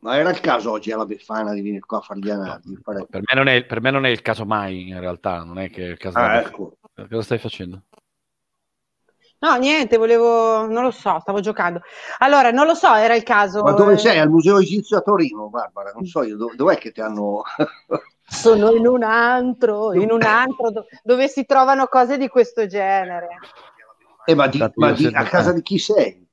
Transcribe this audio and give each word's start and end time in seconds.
Ma 0.00 0.16
era 0.16 0.30
il 0.30 0.40
caso 0.40 0.70
oggi 0.70 0.92
alla 0.92 1.04
Befana 1.04 1.52
di 1.52 1.60
venire 1.60 1.80
qua 1.80 1.98
a 1.98 2.00
fare 2.00 2.20
gli 2.20 2.30
anardi? 2.30 2.78
Fare... 2.82 3.06
Per, 3.08 3.20
me 3.20 3.34
non 3.34 3.48
è, 3.48 3.64
per 3.64 3.80
me 3.82 3.90
non 3.90 4.06
è 4.06 4.08
il 4.08 4.22
caso 4.22 4.46
mai, 4.46 4.88
in 4.88 4.98
realtà, 4.98 5.42
non 5.44 5.58
è 5.58 5.68
che 5.70 5.84
è 5.84 5.88
il 5.88 5.98
caso 5.98 6.18
Ah, 6.18 6.38
ecco. 6.38 6.76
Cosa 6.94 7.22
stai 7.22 7.38
facendo? 7.38 7.82
No, 9.40 9.56
niente, 9.56 9.96
volevo, 9.96 10.66
non 10.66 10.82
lo 10.82 10.90
so, 10.90 11.18
stavo 11.20 11.40
giocando. 11.40 11.80
Allora, 12.18 12.50
non 12.50 12.66
lo 12.66 12.74
so, 12.74 12.92
era 12.94 13.14
il 13.14 13.22
caso. 13.22 13.62
Ma 13.62 13.72
dove 13.72 13.94
eh, 13.94 13.98
sei? 13.98 14.18
Al 14.18 14.28
Museo 14.30 14.58
Egizio 14.58 14.98
a 14.98 15.00
Torino, 15.00 15.48
Barbara? 15.48 15.92
Non 15.92 16.04
so 16.04 16.22
io, 16.22 16.36
dov- 16.36 16.54
dov'è 16.54 16.76
che 16.76 16.92
ti 16.92 17.00
hanno... 17.00 17.42
Sono 18.30 18.70
in 18.70 18.86
un 18.86 19.02
antro, 19.02 19.92
in 19.92 20.10
un 20.10 20.22
antro 20.22 20.70
do- 20.70 20.86
dove 21.02 21.26
si 21.26 21.44
trovano 21.46 21.86
cose 21.86 22.16
di 22.16 22.28
questo 22.28 22.66
genere. 22.66 23.28
Eh, 24.24 24.34
ma 24.34 24.46
di- 24.46 24.64
ma 24.76 24.92
di- 24.92 25.06
a 25.06 25.24
casa 25.24 25.52
di 25.52 25.62
chi 25.62 25.78
sei? 25.78 26.24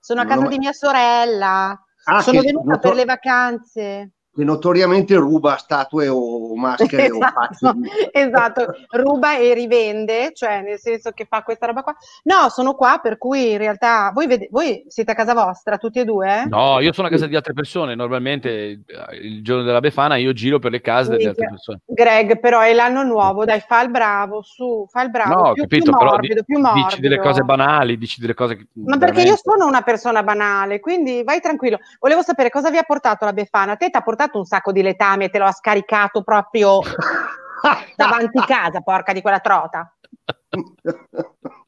Sono 0.00 0.22
a 0.22 0.24
casa 0.24 0.40
di 0.40 0.46
mai- 0.46 0.58
mia 0.58 0.72
sorella. 0.72 1.83
Ah, 2.04 2.20
Sono 2.20 2.40
venuta 2.40 2.78
per 2.78 2.94
le 2.94 3.04
vacanze. 3.04 4.13
Che 4.34 4.42
notoriamente 4.44 5.14
ruba 5.14 5.56
statue 5.56 6.08
o 6.08 6.56
maschere 6.56 7.10
o. 7.10 7.18
Esatto, 7.18 7.72
di- 7.74 7.88
esatto, 8.10 8.66
ruba 8.90 9.36
e 9.38 9.54
rivende, 9.54 10.32
cioè 10.34 10.60
nel 10.62 10.78
senso 10.78 11.12
che 11.12 11.24
fa 11.28 11.42
questa 11.42 11.66
roba 11.66 11.82
qua. 11.82 11.94
No, 12.24 12.48
sono 12.48 12.74
qua, 12.74 12.98
per 13.00 13.16
cui 13.16 13.52
in 13.52 13.58
realtà 13.58 14.10
voi, 14.12 14.26
vede- 14.26 14.48
voi 14.50 14.84
siete 14.88 15.12
a 15.12 15.14
casa 15.14 15.34
vostra, 15.34 15.78
tutti 15.78 16.00
e 16.00 16.04
due? 16.04 16.46
No, 16.48 16.80
io 16.80 16.92
sono 16.92 17.06
a 17.06 17.10
casa 17.10 17.26
di 17.26 17.36
altre 17.36 17.52
persone. 17.52 17.94
Normalmente 17.94 18.48
eh, 18.50 18.80
il 19.22 19.42
giorno 19.44 19.62
della 19.62 19.80
Befana 19.80 20.16
io 20.16 20.32
giro 20.32 20.58
per 20.58 20.72
le 20.72 20.80
case 20.80 21.16
di 21.16 21.26
altre 21.26 21.46
persone. 21.48 21.80
Greg, 21.86 22.40
però 22.40 22.60
è 22.60 22.72
l'anno 22.72 23.04
nuovo, 23.04 23.44
dai, 23.44 23.60
fa 23.60 23.82
il 23.82 23.90
bravo, 23.90 24.42
su, 24.42 24.84
fa 24.90 25.02
il 25.02 25.10
bravo, 25.10 25.34
No, 25.34 25.52
più, 25.52 25.62
capito, 25.62 25.84
più 25.84 25.92
però 25.98 26.10
morbido, 26.10 26.34
di- 26.34 26.44
più 26.44 26.58
morbido. 26.58 26.86
dici 26.88 27.00
delle 27.00 27.18
cose 27.20 27.42
banali, 27.42 27.96
dici 27.98 28.20
delle 28.20 28.34
cose 28.34 28.56
che 28.56 28.66
Ma 28.84 28.96
perché 28.96 29.22
io 29.22 29.36
sono 29.36 29.66
una 29.66 29.82
persona 29.82 30.22
banale, 30.24 30.80
quindi 30.80 31.22
vai 31.22 31.40
tranquillo. 31.40 31.78
Volevo 32.00 32.22
sapere 32.22 32.50
cosa 32.50 32.70
vi 32.70 32.78
ha 32.78 32.82
portato 32.82 33.24
la 33.24 33.32
Befana. 33.32 33.72
A 33.72 33.76
te 33.76 33.90
ti 33.90 33.96
ha 33.96 34.00
portato 34.00 34.22
un 34.32 34.44
sacco 34.44 34.72
di 34.72 34.82
letame 34.82 35.24
e 35.24 35.28
te 35.30 35.38
lo 35.38 35.46
ha 35.46 35.52
scaricato 35.52 36.22
proprio 36.22 36.80
davanti 37.96 38.40
casa, 38.46 38.80
porca 38.80 39.12
di 39.12 39.20
quella 39.20 39.40
trota. 39.40 39.94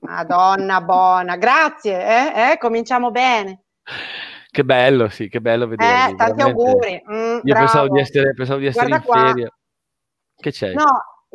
Madonna 0.01 0.81
buona, 0.81 1.37
grazie, 1.37 2.01
eh? 2.05 2.53
Eh, 2.53 2.59
cominciamo 2.59 3.11
bene. 3.11 3.65
Che 4.49 4.65
bello, 4.65 5.09
sì, 5.09 5.29
che 5.29 5.41
bello 5.41 5.67
vedervi. 5.67 6.13
Eh, 6.13 6.17
tanti 6.17 6.41
auguri. 6.41 7.03
Mm, 7.11 7.39
Io 7.43 7.55
pensavo 7.55 7.89
di 7.89 8.01
essere, 8.01 8.33
pensavo 8.33 8.59
di 8.59 8.67
essere 8.67 8.89
in 8.89 9.03
qua. 9.03 9.27
ferie. 9.27 9.53
Che 10.35 10.51
c'è? 10.51 10.73
No, 10.73 10.85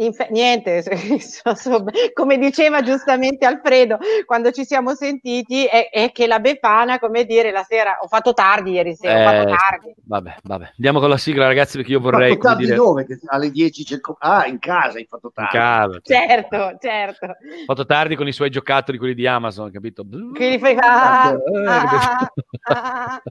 in 0.01 0.13
fe- 0.13 0.27
niente, 0.31 0.81
so- 1.21 1.55
so- 1.55 1.85
come 2.13 2.37
diceva 2.37 2.81
giustamente 2.81 3.45
Alfredo 3.45 3.97
quando 4.25 4.51
ci 4.51 4.65
siamo 4.65 4.95
sentiti, 4.95 5.65
è, 5.65 5.89
è 5.89 6.11
che 6.11 6.27
la 6.27 6.39
Befana, 6.39 6.99
come 6.99 7.25
dire, 7.25 7.51
la 7.51 7.63
sera, 7.63 7.97
ho 8.01 8.07
fatto 8.07 8.33
tardi 8.33 8.71
ieri 8.71 8.95
sera, 8.95 9.19
ho 9.19 9.23
fatto 9.31 9.47
Eh, 9.49 9.55
tardi. 9.55 9.93
Vabbè, 10.03 10.35
vabbè. 10.43 10.71
Andiamo 10.75 10.99
con 10.99 11.09
la 11.09 11.17
sigla, 11.17 11.45
ragazzi, 11.47 11.77
perché 11.77 11.91
io 11.91 11.99
vorrei 11.99 12.37
tardi 12.37 12.63
dire, 12.65 12.75
dove? 12.75 13.05
Che 13.05 13.19
alle 13.27 13.51
10 13.51 13.83
c'è 13.83 13.95
il 13.95 14.01
co- 14.01 14.17
Ah, 14.19 14.45
in 14.47 14.59
casa 14.59 14.97
hai 14.97 15.05
fatto 15.07 15.27
in 15.27 15.33
tardi. 15.33 15.57
casa. 15.57 15.99
Certo, 16.03 16.77
certo. 16.79 17.25
Ho 17.25 17.65
fatto 17.65 17.85
tardi 17.85 18.15
con 18.15 18.27
i 18.27 18.31
suoi 18.33 18.49
giocattoli, 18.49 18.97
quelli 18.97 19.13
di 19.13 19.27
Amazon, 19.27 19.71
capito? 19.71 20.03
Che 20.33 20.59
fai 20.59 20.75
ah, 20.79 21.31
Eh, 21.31 21.67
ah, 21.67 22.31
ah. 22.63 23.21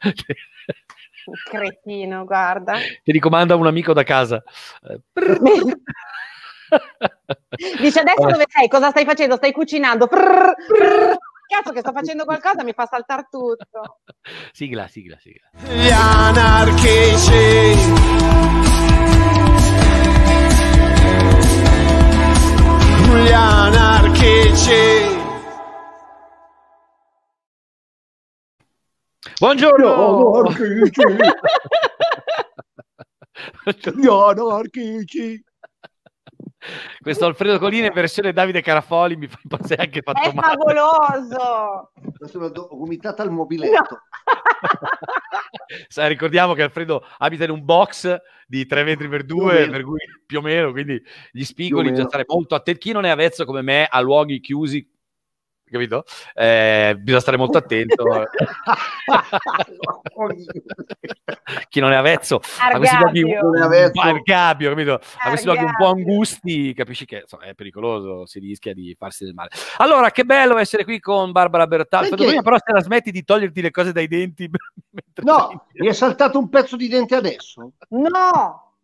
Cretino, 1.50 2.24
guarda. 2.24 2.74
Ti 3.02 3.12
ricomanda 3.12 3.54
un 3.54 3.66
amico 3.66 3.92
da 3.92 4.02
casa. 4.02 4.42
Dice 7.80 8.00
adesso 8.00 8.26
dove 8.26 8.46
sei? 8.48 8.68
Cosa 8.68 8.90
stai 8.90 9.04
facendo? 9.04 9.36
Stai 9.36 9.52
cucinando? 9.52 10.06
Prrr, 10.06 10.52
prrr. 10.66 11.16
Cazzo 11.46 11.72
che 11.72 11.80
sto 11.80 11.92
facendo 11.92 12.24
qualcosa, 12.24 12.62
mi 12.62 12.72
fa 12.72 12.86
saltare 12.86 13.26
tutto. 13.28 14.00
sigla, 14.52 14.86
sigla, 14.86 15.18
sigla. 15.18 15.50
Gli 15.68 15.90
anarchici. 15.90 17.74
Gli 23.08 23.32
anarchici. 23.32 25.18
Buongiorno! 29.40 30.32
Anarchici! 30.34 31.02
Gli 33.94 34.06
anarchici! 34.06 35.42
Questo 37.00 37.24
Alfredo 37.24 37.58
Colini 37.58 37.86
in 37.86 37.92
versione 37.94 38.32
Davide 38.32 38.60
Carafoli 38.60 39.16
mi 39.16 39.26
fa 39.26 39.38
impazzire 39.42 39.82
anche 39.82 40.02
fatto 40.02 40.28
È 40.28 40.32
male. 40.34 40.56
favoloso. 40.58 41.92
Ho 42.70 42.76
vomitato 42.76 43.22
al 43.22 43.30
mobiletto. 43.30 44.00
Sai, 45.88 46.08
ricordiamo 46.08 46.52
che 46.54 46.62
Alfredo 46.62 47.04
abita 47.18 47.44
in 47.44 47.50
un 47.50 47.64
box 47.64 48.14
di 48.46 48.66
3 48.66 48.84
metri 48.84 49.08
per 49.08 49.24
Più 49.24 49.36
o 49.36 49.40
2, 49.44 49.52
meno. 49.54 49.72
per 49.72 49.82
cui 49.84 49.98
più 50.26 50.38
o 50.38 50.42
meno, 50.42 50.70
quindi 50.72 51.00
gli 51.30 51.44
spigoli 51.44 51.82
bisogna 51.90 51.96
meno. 51.96 52.08
stare 52.08 52.24
molto 52.28 52.54
attenti. 52.54 52.80
Chi 52.80 52.92
non 52.92 53.04
è 53.04 53.08
avvezzo 53.08 53.44
come 53.44 53.62
me 53.62 53.86
a 53.88 54.00
luoghi 54.00 54.40
chiusi, 54.40 54.86
capito? 55.70 56.04
Eh, 56.34 56.96
bisogna 56.98 57.20
stare 57.20 57.36
molto 57.36 57.58
attento. 57.58 58.04
Chi 61.68 61.80
non 61.80 61.92
è 61.92 61.96
avvezzo 61.96 62.40
a 62.60 62.76
questi 62.76 62.96
luoghi 62.96 63.20
Argabbio. 63.20 63.42
Non 63.42 63.56
è 63.56 63.60
avvezzo. 63.64 64.00
Argabbio, 64.00 64.68
capito? 64.70 64.92
A 65.18 65.28
questi 65.28 65.46
luoghi 65.46 65.64
un 65.64 65.74
po' 65.76 65.86
angusti, 65.88 66.72
capisci 66.74 67.04
che 67.04 67.20
insomma, 67.22 67.44
è 67.44 67.54
pericoloso, 67.54 68.26
si 68.26 68.38
rischia 68.38 68.74
di 68.74 68.94
farsi 68.98 69.24
del 69.24 69.34
male. 69.34 69.50
Allora, 69.78 70.10
che 70.10 70.24
bello 70.24 70.56
essere 70.58 70.84
qui 70.84 71.00
con 71.00 71.32
Barbara 71.32 71.66
Bertaldo. 71.66 72.16
Perché? 72.16 72.42
Però 72.42 72.56
se 72.56 72.72
la 72.72 72.82
smetti 72.82 73.10
di 73.10 73.24
toglierti 73.24 73.60
le 73.62 73.70
cose 73.70 73.92
dai 73.92 74.08
denti 74.08 74.48
No, 75.22 75.66
mi 75.72 75.88
è 75.88 75.92
saltato 75.92 76.38
un 76.38 76.48
pezzo 76.48 76.76
di 76.76 76.88
dente 76.88 77.14
adesso. 77.14 77.72
No, 77.90 78.74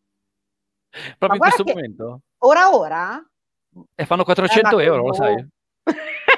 proprio 1.18 1.28
Ma 1.28 1.34
in 1.34 1.38
questo 1.38 1.64
momento? 1.64 2.20
ora 2.38 2.74
ora? 2.74 3.26
E 3.94 4.06
fanno 4.06 4.24
400 4.24 4.78
Eh, 4.80 4.84
euro, 4.84 5.06
lo 5.06 5.12
sai? 5.12 5.46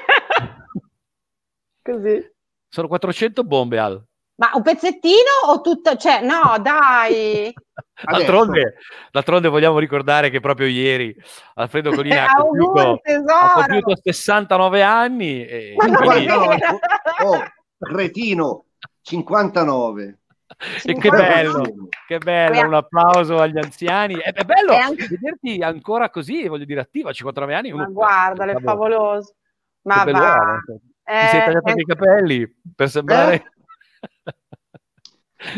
Così. 1.91 2.31
Sono 2.69 2.87
400 2.87 3.43
bombe 3.43 3.79
al. 3.79 4.03
Ma 4.35 4.51
un 4.53 4.61
pezzettino 4.61 5.47
o 5.47 5.59
tutto? 5.61 5.95
Cioè, 5.97 6.21
no, 6.21 6.57
dai. 6.61 7.51
D'altronde, 8.03 8.75
d'altronde 9.11 9.47
vogliamo 9.49 9.79
ricordare 9.79 10.29
che 10.29 10.39
proprio 10.39 10.67
ieri 10.67 11.13
Alfredo 11.55 11.91
Colina 11.91 12.23
ha 12.25 12.37
Auguri, 12.37 12.65
compiuto, 12.65 13.33
ha 13.33 13.51
compiuto 13.53 13.95
69 14.01 14.81
anni 14.81 15.45
e 15.45 15.73
Ma 15.79 15.97
quindi- 15.97 16.25
è. 16.25 16.29
59. 16.29 16.59
Oh, 17.25 17.43
cretino, 17.79 18.65
59. 19.01 20.17
e 20.85 20.93
che 20.93 21.09
bello, 21.09 21.61
che 22.07 22.17
bello, 22.19 22.67
un 22.67 22.73
applauso 22.73 23.37
agli 23.37 23.57
anziani. 23.57 24.15
È, 24.15 24.31
è 24.31 24.43
bello 24.45 24.71
E 24.71 24.77
anche- 24.77 25.07
vederti 25.07 25.61
ancora 25.61 26.09
così, 26.09 26.47
voglio 26.47 26.65
dire, 26.65 26.79
attiva, 26.81 27.09
a 27.09 27.13
59 27.13 27.55
anni. 27.55 27.71
Ma 27.73 27.83
uno- 27.83 27.91
guardalo, 27.91 28.51
è 28.57 28.61
favoloso. 28.61 29.33
Ma 29.81 30.03
va. 30.05 30.11
uomo. 30.65 30.81
Ti 31.17 31.25
Eh, 31.25 31.27
sei 31.29 31.39
tagliato 31.43 31.69
anche 31.69 31.81
i 31.81 31.85
capelli 31.85 32.55
per 32.75 32.89
sembrare... 32.89 33.43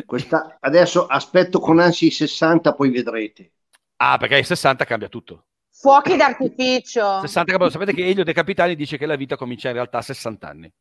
Questa- 0.05 0.57
adesso 0.59 1.07
aspetto 1.07 1.59
con 1.59 1.79
ansia 1.79 2.07
i 2.07 2.11
60, 2.11 2.73
poi 2.73 2.89
vedrete. 2.91 3.51
ah, 3.97 4.17
perché 4.17 4.35
ai 4.35 4.43
60 4.43 4.85
cambia 4.85 5.09
tutto. 5.09 5.45
Fuochi 5.71 6.15
d'artificio. 6.15 7.19
60 7.21 7.51
cambia- 7.51 7.69
Sapete 7.69 7.93
che 7.93 8.07
Elio 8.07 8.23
De 8.23 8.33
Capitani 8.33 8.75
dice 8.75 8.97
che 8.97 9.05
la 9.05 9.15
vita 9.15 9.35
comincia 9.35 9.67
in 9.69 9.75
realtà 9.75 9.97
a 9.99 10.01
60 10.01 10.47
anni. 10.49 10.71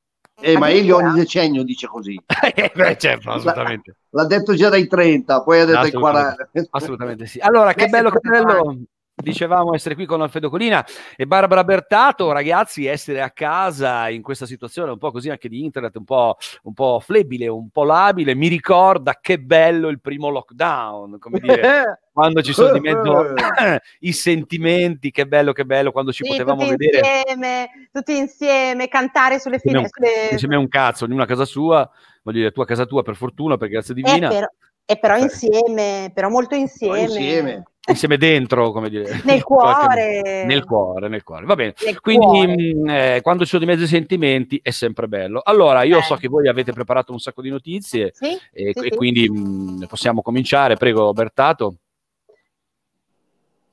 Eh, 0.42 0.56
ma 0.56 0.66
Addirittura? 0.66 1.08
ogni 1.08 1.18
decennio 1.18 1.62
dice 1.64 1.86
così. 1.86 2.18
Eh, 2.54 2.72
beh, 2.74 2.96
certo, 2.96 3.30
assolutamente. 3.30 3.96
L'ha 4.10 4.24
detto 4.26 4.54
già 4.54 4.68
dai 4.68 4.86
30, 4.86 5.42
poi 5.42 5.60
ha 5.60 5.64
detto 5.64 5.78
ai 5.80 5.92
40. 5.92 6.48
Assolutamente 6.70 7.26
sì. 7.26 7.38
Allora, 7.40 7.74
che 7.74 7.88
bello, 7.88 8.10
che 8.10 8.20
bello. 8.20 8.78
Dicevamo 9.20 9.74
essere 9.74 9.94
qui 9.94 10.06
con 10.06 10.20
Alfredo 10.22 10.48
Colina 10.50 10.84
e 11.16 11.26
Barbara 11.26 11.64
Bertato, 11.64 12.32
ragazzi, 12.32 12.86
essere 12.86 13.20
a 13.20 13.30
casa 13.30 14.08
in 14.08 14.22
questa 14.22 14.46
situazione 14.46 14.90
un 14.90 14.98
po' 14.98 15.10
così 15.10 15.30
anche 15.30 15.48
di 15.48 15.64
internet, 15.64 15.96
un 15.96 16.04
po', 16.04 16.36
un 16.62 16.72
po' 16.72 17.00
flebile, 17.00 17.48
un 17.48 17.70
po' 17.70 17.84
labile, 17.84 18.34
mi 18.34 18.48
ricorda 18.48 19.18
che 19.20 19.38
bello 19.38 19.88
il 19.88 20.00
primo 20.00 20.28
lockdown, 20.30 21.18
come 21.18 21.38
dire, 21.40 22.00
quando 22.12 22.42
ci 22.42 22.52
sono 22.52 22.72
di 22.72 22.80
mezzo 22.80 23.34
i 24.00 24.12
sentimenti, 24.12 25.10
che 25.10 25.26
bello, 25.26 25.52
che 25.52 25.64
bello, 25.64 25.92
quando 25.92 26.12
ci 26.12 26.24
Sì, 26.24 26.30
potevamo 26.30 26.62
tutti 26.62 26.76
vedere. 26.76 27.18
insieme, 27.18 27.70
tutti 27.92 28.16
insieme, 28.16 28.88
cantare 28.88 29.38
sulle 29.38 29.58
finestre. 29.58 30.28
insieme 30.32 30.56
a 30.56 30.58
un 30.58 30.68
cazzo, 30.68 31.04
ognuno 31.04 31.22
a 31.22 31.26
casa 31.26 31.44
sua, 31.44 31.88
voglio 32.22 32.38
dire, 32.38 32.52
tu 32.52 32.60
a 32.60 32.66
casa 32.66 32.86
tua 32.86 33.02
per 33.02 33.16
fortuna, 33.16 33.56
per 33.56 33.68
grazia 33.68 33.94
divina, 33.94 34.28
però, 34.28 34.46
e 34.90 34.98
però 34.98 35.14
Ok. 35.14 35.22
insieme, 35.22 36.10
però 36.12 36.28
molto 36.28 36.56
insieme. 36.56 37.00
insieme. 37.02 37.62
insieme 37.88 38.16
dentro, 38.16 38.72
come 38.72 38.88
dire. 38.90 39.20
Nel 39.24 39.42
cuore. 39.44 40.44
Nel 40.44 40.64
cuore, 40.64 41.08
nel 41.08 41.22
cuore. 41.22 41.44
Va 41.46 41.54
bene. 41.54 41.74
Nel 41.84 42.00
Quindi 42.00 42.46
mh, 42.74 42.88
eh, 42.88 43.20
quando 43.22 43.44
ci 43.44 43.50
sono 43.50 43.64
di 43.64 43.70
mezzo 43.70 43.84
i 43.84 43.88
sentimenti 43.88 44.58
è 44.62 44.70
sempre 44.70 45.06
bello. 45.08 45.40
Allora, 45.44 45.82
io 45.84 45.98
Eh. 45.98 46.02
so 46.02 46.16
che 46.16 46.26
voi 46.28 46.48
avete 46.48 46.72
preparato 46.72 47.12
un 47.12 47.18
sacco 47.20 47.40
di 47.42 47.50
notizie 47.50 48.10
Sì? 48.12 48.32
e, 48.52 48.72
Sì, 48.74 48.80
e 48.86 48.90
sì. 48.90 48.96
quindi 48.96 49.28
mh, 49.28 49.86
possiamo 49.86 50.22
cominciare. 50.22 50.76
Prego, 50.76 51.12
Bertato. 51.12 51.76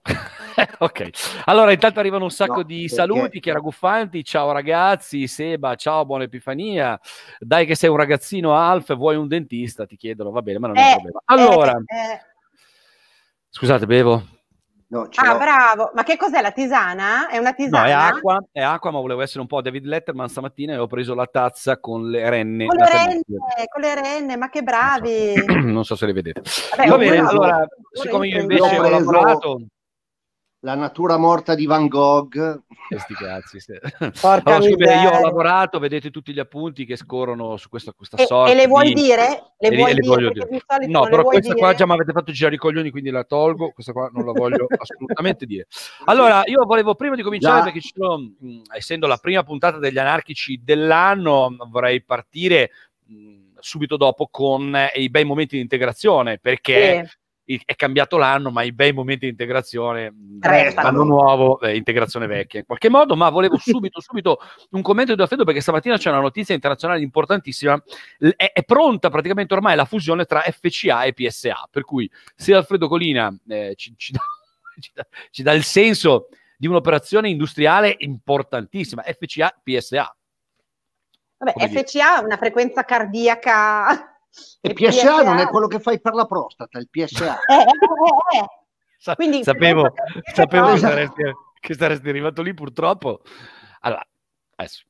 ok, 0.79 1.09
allora 1.45 1.71
intanto 1.71 1.99
arrivano 1.99 2.23
un 2.23 2.31
sacco 2.31 2.57
No, 2.57 2.63
di 2.63 2.81
perché- 2.81 2.95
saluti, 2.95 3.39
Chiara 3.39 3.59
Guffanti, 3.59 4.23
ciao 4.23 4.51
ragazzi, 4.51 5.27
Seba, 5.27 5.75
ciao, 5.75 6.05
buona 6.05 6.23
Epifania, 6.23 6.99
dai 7.39 7.65
che 7.65 7.75
sei 7.75 7.89
un 7.89 7.97
ragazzino 7.97 8.55
Alf, 8.55 8.95
vuoi 8.95 9.15
un 9.15 9.27
dentista? 9.27 9.85
Ti 9.85 9.95
chiedono, 9.95 10.31
va 10.31 10.41
bene, 10.41 10.59
ma 10.59 10.67
non 10.67 10.77
è 10.77 10.81
un 10.81 10.87
Eh, 10.87 10.91
problema. 10.91 11.21
Allora, 11.25 11.71
eh, 11.85 11.95
eh. 11.95 12.19
scusate, 13.49 13.85
bevo? 13.85 14.23
No, 14.89 15.09
ce 15.09 15.19
Ah, 15.19 15.33
l'ho. 15.33 15.37
bravo. 15.37 15.91
Ma 15.93 16.03
che 16.03 16.15
cos'è 16.15 16.41
la 16.41 16.51
tisana? 16.51 17.27
È 17.27 17.37
una 17.37 17.49
No, 17.49 17.55
tisana? 17.55 17.87
è 17.87 17.91
acqua, 17.91 18.39
è 18.53 18.61
acqua, 18.61 18.89
ma 18.91 18.99
volevo 19.01 19.21
essere 19.21 19.41
un 19.41 19.47
po' 19.47 19.61
David 19.61 19.83
Letterman 19.83 20.29
stamattina 20.29 20.73
e 20.73 20.77
ho 20.77 20.87
preso 20.87 21.13
la 21.13 21.25
tazza 21.25 21.77
con 21.79 22.09
le 22.09 22.29
renne. 22.29 22.65
Con 22.67 22.77
le 22.77 22.85
renne, 22.87 23.23
con 23.69 23.81
le 23.81 23.95
renne, 23.95 24.37
ma 24.37 24.49
che 24.49 24.63
bravi. 24.63 25.33
Non 25.77 25.83
so 25.83 25.95
se 25.97 26.05
le 26.05 26.13
vedete. 26.13 26.41
Vabbè, 26.77 26.87
Va 26.89 26.97
bene, 26.97 27.17
allora, 27.17 27.57
ora 27.57 27.67
siccome 27.91 28.27
io 28.27 28.39
invece 28.39 28.79
ho 28.79 28.89
lavorato... 28.89 29.61
La 30.67 30.75
natura 30.75 31.15
morta 31.15 31.55
di 31.55 31.65
Van 31.65 31.87
Gogh. 31.87 32.35
E 32.89 32.99
sti 32.99 33.13
cazzi. 33.13 33.57
Porca 34.19 34.55
Allora, 34.55 35.01
io 35.01 35.09
ho 35.11 35.21
lavorato, 35.21 35.79
vedete 35.79 36.11
tutti 36.11 36.33
gli 36.33 36.39
appunti 36.39 36.83
che 36.83 36.97
scorrono 36.97 37.55
su 37.55 37.69
questa, 37.69 37.93
questa 37.93 38.17
E, 38.17 38.25
sorta 38.25 38.51
e 38.51 38.55
le 38.55 38.67
vuoi 38.67 38.89
di- 38.89 39.01
dire? 39.01 39.53
Le 39.59 39.67
e 39.69 39.77
vuoi 39.77 39.91
e 39.91 39.93
le 39.93 39.99
dire? 40.01 40.31
dire. 40.33 40.87
No, 40.87 41.03
però 41.03 41.23
questa 41.23 41.53
qua 41.53 41.67
dire. 41.67 41.77
già 41.77 41.85
mi 41.85 41.93
avete 41.93 42.11
fatto 42.11 42.33
girare 42.33 42.55
i 42.55 42.57
coglioni, 42.57 42.89
quindi 42.91 43.11
la 43.11 43.23
tolgo. 43.23 43.71
Questa 43.71 43.93
qua 43.93 44.09
non 44.11 44.25
la 44.25 44.33
voglio 44.33 44.67
assolutamente 44.77 45.45
dire. 45.45 45.67
Allora, 46.03 46.41
io 46.47 46.65
volevo 46.65 46.95
prima 46.95 47.15
di 47.15 47.21
cominciare, 47.21 47.59
Già. 47.59 47.63
perché 47.63 47.79
ci 47.79 47.93
sono, 47.95 48.17
mh, 48.17 48.61
essendo 48.75 49.07
la 49.07 49.15
prima 49.17 49.43
puntata 49.43 49.77
degli 49.77 49.97
anarchici 49.97 50.59
dell'anno, 50.61 51.55
vorrei 51.69 52.03
partire 52.03 52.71
mh, 53.05 53.53
subito 53.59 53.95
dopo 53.95 54.27
con 54.29 54.75
eh, 54.75 54.91
i 54.95 55.09
bei 55.09 55.23
momenti 55.23 55.55
di 55.55 55.61
integrazione, 55.61 56.39
perché 56.39 57.05
Sì. 57.07 57.17
È 57.63 57.75
cambiato 57.75 58.17
l'anno, 58.17 58.51
ma 58.51 58.63
i 58.63 58.73
bei 58.73 58.91
momenti 58.91 59.25
di 59.25 59.31
integrazione, 59.31 60.11
mh, 60.11 60.39
Restano. 60.41 60.87
anno 60.87 61.03
nuovo, 61.03 61.61
eh, 61.61 61.77
integrazione 61.77 62.27
vecchia 62.27 62.59
in 62.59 62.65
qualche 62.65 62.89
modo, 62.89 63.15
ma 63.15 63.29
volevo 63.29 63.57
subito, 63.57 64.01
subito 64.01 64.39
un 64.71 64.81
commento 64.81 65.15
di 65.15 65.21
Alfredo 65.21 65.45
perché 65.45 65.61
stamattina 65.61 65.97
c'è 65.97 66.09
una 66.09 66.19
notizia 66.19 66.53
internazionale 66.53 67.01
importantissima, 67.01 67.81
è, 68.35 68.51
è 68.51 68.63
pronta 68.63 69.09
praticamente 69.09 69.53
ormai 69.53 69.77
la 69.77 69.85
fusione 69.85 70.25
tra 70.25 70.41
FCA 70.41 71.03
e 71.03 71.13
PSA, 71.13 71.69
per 71.71 71.85
cui 71.85 72.09
se 72.35 72.53
Alfredo 72.53 72.89
Colina 72.89 73.33
eh, 73.47 73.73
ci, 73.77 73.93
ci 73.95 74.11
dà, 74.11 74.19
ci 74.79 74.91
dà- 74.93 75.07
ci 75.29 75.43
dà 75.43 75.53
il 75.53 75.63
senso 75.63 76.27
di 76.57 76.67
un'operazione 76.67 77.29
industriale 77.29 77.95
importantissima, 77.99 79.03
FCA 79.03 79.57
PSA. 79.63 80.15
Vabbè, 81.37 81.53
come. 81.53 81.69
FCA 81.69 82.15
ha 82.15 82.21
una 82.21 82.35
frequenza 82.35 82.83
cardiaca. 82.83 84.16
E 84.61 84.73
PSA 84.73 85.21
non 85.23 85.37
è 85.37 85.47
quello 85.47 85.67
che 85.67 85.79
fai 85.79 85.99
per 85.99 86.13
la 86.13 86.25
prostata, 86.25 86.79
il 86.79 86.89
PSA. 86.89 87.39
Eh, 87.45 87.53
eh, 87.53 87.57
eh, 87.59 88.39
eh. 88.39 88.45
Sa- 88.97 89.15
Quindi, 89.15 89.43
sapevo, 89.43 89.93
sapevo 90.33 90.71
che 90.73 90.79
saresti, 90.79 91.23
che 91.59 91.73
saresti 91.75 92.09
arrivato 92.09 92.41
lì 92.41 92.53
purtroppo. 92.53 93.21
Allora, 93.81 94.05
adesso, 94.55 94.83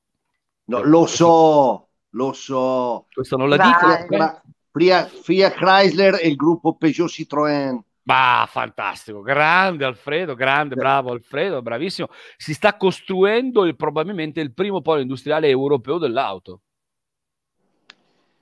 No, 0.65 0.81
lo 0.83 1.05
so, 1.05 1.88
lo 2.09 2.33
so. 2.33 3.05
questo 3.11 3.38
non 3.38 3.49
la 3.49 3.57
dico, 3.57 4.38
Fiat, 4.71 5.09
Fiat 5.09 5.53
Chrysler 5.53 6.19
e 6.21 6.27
il 6.27 6.35
gruppo 6.35 6.75
Peugeot 6.75 7.09
Citroën. 7.09 7.79
Ma 8.03 8.47
fantastico, 8.49 9.21
grande 9.21 9.83
Alfredo, 9.83 10.33
grande, 10.33 10.75
bravo 10.75 11.11
Alfredo, 11.11 11.61
bravissimo. 11.61 12.07
Si 12.38 12.53
sta 12.53 12.77
costruendo 12.77 13.65
il- 13.65 13.75
probabilmente 13.75 14.39
il 14.39 14.53
primo 14.53 14.81
polo 14.81 15.01
industriale 15.01 15.49
europeo 15.49 15.97
dell'auto. 15.97 16.61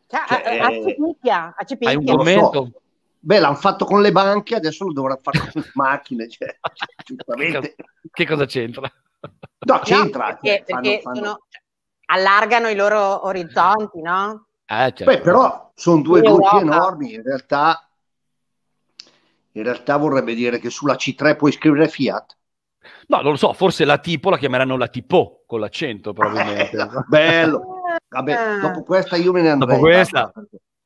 Cioè, 0.08 0.20
Cioè, 0.28 0.38
a- 0.44 0.52
eh, 0.52 0.60
a 0.60 0.70
Cipicchia, 0.88 1.54
a 1.58 1.64
Cipicchia. 1.64 1.90
Hai 1.90 1.96
un 1.96 2.04
lo 2.04 2.12
so. 2.12 2.18
commento? 2.18 2.72
Beh, 3.20 3.40
l'hanno 3.40 3.56
fatto 3.56 3.86
con 3.86 4.02
le 4.02 4.12
banche, 4.12 4.56
adesso 4.56 4.86
lo 4.86 4.94
dovranno 4.94 5.20
fare 5.22 5.40
con 5.40 5.50
le 5.54 5.72
macchine. 5.74 6.30
Cioè, 6.30 6.58
giustamente. 7.06 7.76
Che 8.12 8.26
cosa 8.28 8.46
c'entra? 8.46 8.82
No, 9.22 9.74
No, 9.74 9.80
c'entra. 9.80 10.26
perché, 10.26 10.58
cioè, 10.58 10.64
fanno- 10.68 10.82
perché 10.82 11.02
fanno- 11.02 11.16
sono- 11.16 11.40
cioè, 11.50 11.62
allargano 12.08 12.68
i 12.70 12.76
loro 12.76 13.26
orizzonti, 13.26 14.02
no? 14.02 14.46
Eh, 14.68 14.76
certo. 14.76 15.04
Beh, 15.06 15.20
però 15.22 15.72
sono 15.74 16.02
due 16.04 16.20
In 16.20 16.26
gruppi 16.26 16.44
Europa. 16.56 16.60
enormi. 16.62 17.14
In 17.16 17.24
realtà, 17.24 17.90
in 19.54 19.64
realtà 19.64 19.98
vorrebbe 19.98 20.34
dire 20.36 20.60
che 20.60 20.70
sulla 20.70 20.96
C3 20.96 21.36
puoi 21.36 21.52
scrivere 21.52 21.88
Fiat. 21.88 22.38
No, 23.08 23.22
non 23.22 23.32
lo 23.32 23.38
so, 23.38 23.54
forse 23.54 23.86
la 23.86 23.98
tipo 23.98 24.30
la 24.30 24.38
chiameranno 24.38 24.78
la 24.78 24.88
tipo 24.88 25.44
con 25.48 25.60
l'accento 25.60 26.14
probabilmente. 26.14 26.78
Eh, 26.78 26.88
bello. 27.08 27.82
Vabbè, 28.10 28.34
Ah. 28.34 28.60
dopo 28.60 28.84
questa 28.84 29.16
io 29.16 29.32
me 29.32 29.42
ne 29.42 29.50
andrei. 29.52 29.76
Dopo 29.76 29.82
questa? 29.90 30.32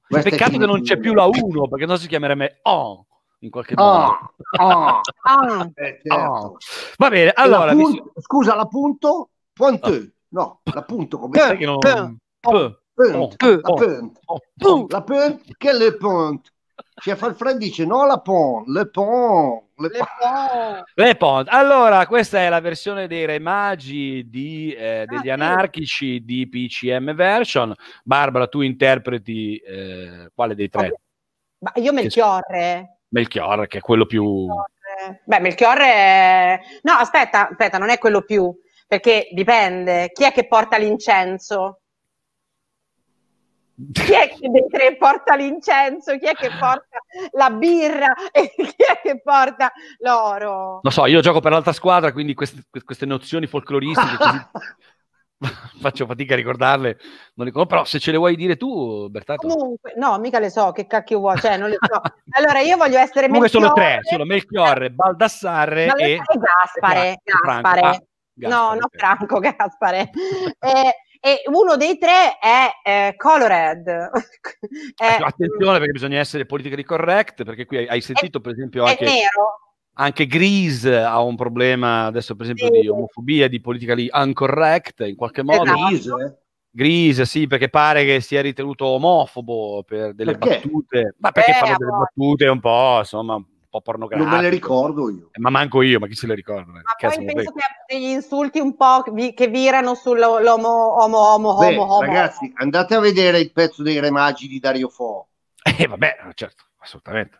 questa 0.07 0.29
Peccato 0.29 0.57
che 0.57 0.65
non 0.65 0.81
c'è 0.81 0.97
più 0.97 1.13
la 1.13 1.25
1, 1.25 1.67
perché 1.67 1.85
non 1.85 1.97
si 1.97 2.07
chiamerebbe 2.07 2.59
on 2.63 3.03
in 3.39 3.49
qualche 3.49 3.73
modo. 3.75 3.89
Ah, 3.91 4.29
ah, 4.59 5.01
Ah, 5.23 5.69
eh, 5.75 5.99
certo. 6.03 6.15
Oh. 6.31 6.57
Va 6.97 7.09
bene, 7.09 7.31
allora, 7.31 7.65
la 7.65 7.73
vi- 7.73 7.81
punt- 7.81 8.11
scusa, 8.21 8.55
l'appunto? 8.55 9.29
Pointeux. 9.53 10.11
No, 10.29 10.61
l'appunto 10.73 11.17
come 11.19 11.37
sai 11.39 11.57
che 11.57 11.65
non... 11.65 11.79
Pum. 11.79 12.17
Pum. 12.39 12.77
Punt. 12.93 13.41
Oh, 13.43 13.47
La 13.47 13.59
oh, 13.69 13.73
punt. 13.75 14.19
oh, 14.25 14.39
oh. 14.61 14.85
La 14.89 15.01
punt, 15.03 15.41
che 15.57 15.73
le 15.73 15.95
punt? 15.95 16.51
Chef 16.99 17.21
Alfred 17.23 17.57
dice 17.57 17.85
no 17.85 18.05
la 18.05 18.19
pont, 18.19 18.67
le 18.67 18.87
pont, 18.89 19.63
le 19.77 19.87
le 19.87 19.97
pont. 19.97 20.07
po- 20.09 20.83
Le 21.01 21.15
Pont. 21.15 21.47
Allora, 21.49 22.05
questa 22.07 22.39
è 22.39 22.49
la 22.49 22.59
versione 22.59 23.07
dei 23.07 23.25
Re 23.25 23.39
Magi 23.39 24.27
di, 24.29 24.73
eh, 24.73 25.05
degli 25.07 25.29
Ah, 25.29 25.33
anarchici 25.33 26.23
di 26.23 26.47
PCM 26.47 27.13
version. 27.15 27.73
Barbara, 28.03 28.47
tu 28.47 28.61
interpreti 28.61 29.55
eh, 29.57 30.29
quale 30.33 30.55
dei 30.55 30.69
tre? 30.69 30.93
Ma 31.59 31.71
io 31.75 31.93
Melchiorre. 31.93 32.99
Melchior, 33.09 33.67
che 33.67 33.77
è 33.79 33.81
quello 33.81 34.05
più... 34.05 34.23
Melchiorre. 34.23 35.21
Beh, 35.25 35.39
Melchiorre 35.39 35.85
è... 35.85 36.59
No, 36.83 36.93
aspetta, 36.93 37.49
aspetta, 37.49 37.77
non 37.77 37.89
è 37.89 37.97
quello 37.97 38.21
più, 38.21 38.53
perché 38.87 39.29
dipende. 39.31 40.11
Chi 40.11 40.23
è 40.25 40.31
che 40.31 40.47
porta 40.47 40.77
l'incenso? 40.77 41.78
Chi 43.93 44.13
è 44.13 44.29
che 44.29 44.97
porta 44.97 45.35
l'incenso? 45.35 46.17
Chi 46.17 46.25
è 46.25 46.33
che 46.33 46.49
porta 46.59 46.97
la 47.31 47.49
birra? 47.49 48.13
E 48.31 48.51
chi 48.55 48.75
è 48.77 48.99
che 49.01 49.21
porta 49.21 49.71
l'oro? 49.99 50.79
Non 50.83 50.91
so, 50.91 51.05
io 51.05 51.21
gioco 51.21 51.39
per 51.39 51.51
l'altra 51.51 51.71
squadra, 51.71 52.11
quindi 52.11 52.33
queste, 52.33 52.63
queste 52.83 53.05
nozioni 53.05 53.47
folcloristiche 53.47 54.17
così 54.17 54.47
faccio 55.79 56.05
fatica 56.05 56.33
a 56.33 56.37
ricordarle. 56.37 56.97
Conosco, 57.33 57.65
però 57.65 57.85
se 57.85 57.99
ce 57.99 58.11
le 58.11 58.17
vuoi 58.17 58.35
dire 58.35 58.57
tu, 58.57 59.07
Bertato. 59.09 59.47
Comunque, 59.47 59.93
no, 59.95 60.17
mica 60.19 60.39
le 60.39 60.49
so, 60.49 60.71
che 60.71 60.85
cacchio 60.85 61.19
vuoi, 61.19 61.37
cioè 61.39 61.57
non 61.57 61.69
le 61.69 61.77
so. 61.79 62.01
Allora 62.37 62.59
io 62.59 62.75
voglio 62.75 62.97
essere 62.97 63.27
Comunque 63.27 63.49
sono 63.49 63.71
tre, 63.71 63.83
Melchiorre. 63.83 64.09
sono 64.09 64.25
Melchiorre, 64.25 64.91
Baldassarre 64.91 65.95
e... 65.95 66.17
Gaspare. 66.17 67.21
Gaspare. 67.23 67.81
Ah, 67.81 67.91
no, 67.91 67.99
Gaspare, 68.33 68.79
no, 68.79 68.85
ok. 68.85 68.97
Franco 68.97 69.39
Gaspare. 69.39 70.09
e, 70.59 70.95
e 71.21 71.41
uno 71.51 71.75
dei 71.75 71.97
tre 71.97 72.37
è 72.39 72.69
eh, 72.83 73.15
Colored. 73.17 73.87
è, 74.95 75.17
Attenzione 75.21 75.77
perché 75.77 75.91
bisogna 75.91 76.19
essere 76.19 76.45
politically 76.45 76.83
correct, 76.83 77.43
perché 77.43 77.65
qui 77.65 77.77
hai, 77.77 77.87
hai 77.87 78.01
sentito 78.01 78.39
per 78.39 78.53
esempio 78.53 78.85
è 78.85 78.91
anche, 78.91 79.03
nero. 79.03 79.59
anche 79.95 80.25
Grease 80.27 80.95
ha 80.97 81.21
un 81.21 81.35
problema 81.35 82.05
adesso 82.05 82.35
per 82.35 82.45
esempio 82.45 82.73
Sì. 82.73 82.79
di 82.81 82.87
omofobia, 82.87 83.47
di 83.47 83.59
politically 83.59 84.09
incorrect 84.13 85.01
in 85.01 85.15
qualche 85.15 85.43
modo. 85.43 85.63
Esatto. 85.63 85.87
Grise, 85.87 86.13
eh? 86.25 86.37
Grease, 86.71 87.25
sì, 87.25 87.47
perché 87.47 87.67
pare 87.69 88.05
che 88.05 88.21
sia 88.21 88.41
ritenuto 88.41 88.85
omofobo 88.85 89.83
per 89.83 90.13
delle 90.13 90.37
Perché? 90.37 90.61
battute, 90.63 91.15
ma 91.17 91.31
perché 91.31 91.51
Eh, 91.51 91.53
fanno 91.55 91.73
a 91.73 91.77
delle 91.77 91.91
battute 91.91 92.47
un 92.47 92.59
po', 92.59 92.97
insomma, 92.99 93.43
po' 93.69 93.81
pornografiche. 93.81 94.27
Non 94.27 94.37
me 94.37 94.43
le 94.43 94.49
ricordo 94.49 95.09
io. 95.11 95.29
Eh, 95.31 95.39
Ma 95.39 95.49
manco 95.49 95.81
io, 95.81 95.99
ma 95.99 96.07
chi 96.07 96.15
se 96.15 96.27
le 96.27 96.35
ricorda? 96.35 96.71
Ma 96.71 96.81
Cazzo, 96.97 97.17
poi 97.17 97.25
penso 97.33 97.51
che 97.51 97.63
abbia 97.63 97.85
degli 97.87 98.09
insulti 98.11 98.59
un 98.59 98.75
po' 98.75 99.03
vi- 99.11 99.33
che 99.33 99.47
virano 99.47 99.93
sull'omo 99.95 101.03
omo 101.03 101.17
omo 101.33 101.57
Beh, 101.57 101.75
omo 101.77 101.83
omo. 101.83 102.01
ragazzi, 102.01 102.51
andate 102.57 102.95
a 102.95 102.99
vedere 102.99 103.39
il 103.39 103.51
pezzo 103.51 103.83
dei 103.83 103.99
Re 103.99 104.09
Magi 104.11 104.47
di 104.47 104.59
Dario 104.59 104.89
Fo, 104.89 105.27
Eh, 105.77 105.87
vabbè, 105.87 106.17
certo, 106.33 106.63
assolutamente. 106.79 107.37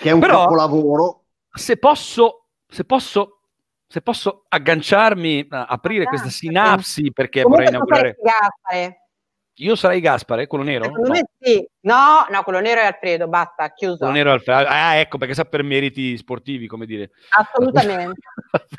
che 0.00 0.08
è 0.08 0.12
un 0.12 0.20
Però- 0.20 0.42
capolavoro. 0.42 1.24
se 1.50 1.76
posso, 1.76 2.44
se 2.68 2.84
posso, 2.84 3.40
se 3.86 4.00
posso 4.02 4.44
agganciarmi, 4.48 5.46
a 5.50 5.64
aprire 5.64 6.04
Ah, 6.04 6.08
questa 6.08 6.28
sinapsi 6.28 7.10
perché 7.12 7.42
vorrei 7.42 7.68
inaugurare. 7.68 8.16
saresti 8.16 8.22
Gaspare. 8.22 9.02
Io 9.60 9.74
sarei 9.74 10.00
Gaspare, 10.00 10.46
quello 10.46 10.64
nero? 10.64 10.84
Secondo 10.84 11.08
No, 11.08 11.12
me 11.14 11.28
sì. 11.40 11.68
No, 11.80 12.26
no, 12.30 12.42
quello 12.44 12.60
nero 12.60 12.80
è 12.80 12.84
Alfredo, 12.86 13.26
basta, 13.28 13.72
chiuso. 13.72 13.96
quello 13.98 14.12
nero 14.12 14.30
è 14.30 14.32
Alfredo. 14.34 14.68
Ah, 14.68 14.94
ecco, 14.96 15.18
perché 15.18 15.34
sa 15.34 15.44
per 15.44 15.62
meriti 15.64 16.16
sportivi, 16.16 16.66
come 16.66 16.86
dire. 16.86 17.10
Assolutamente. 17.30 18.20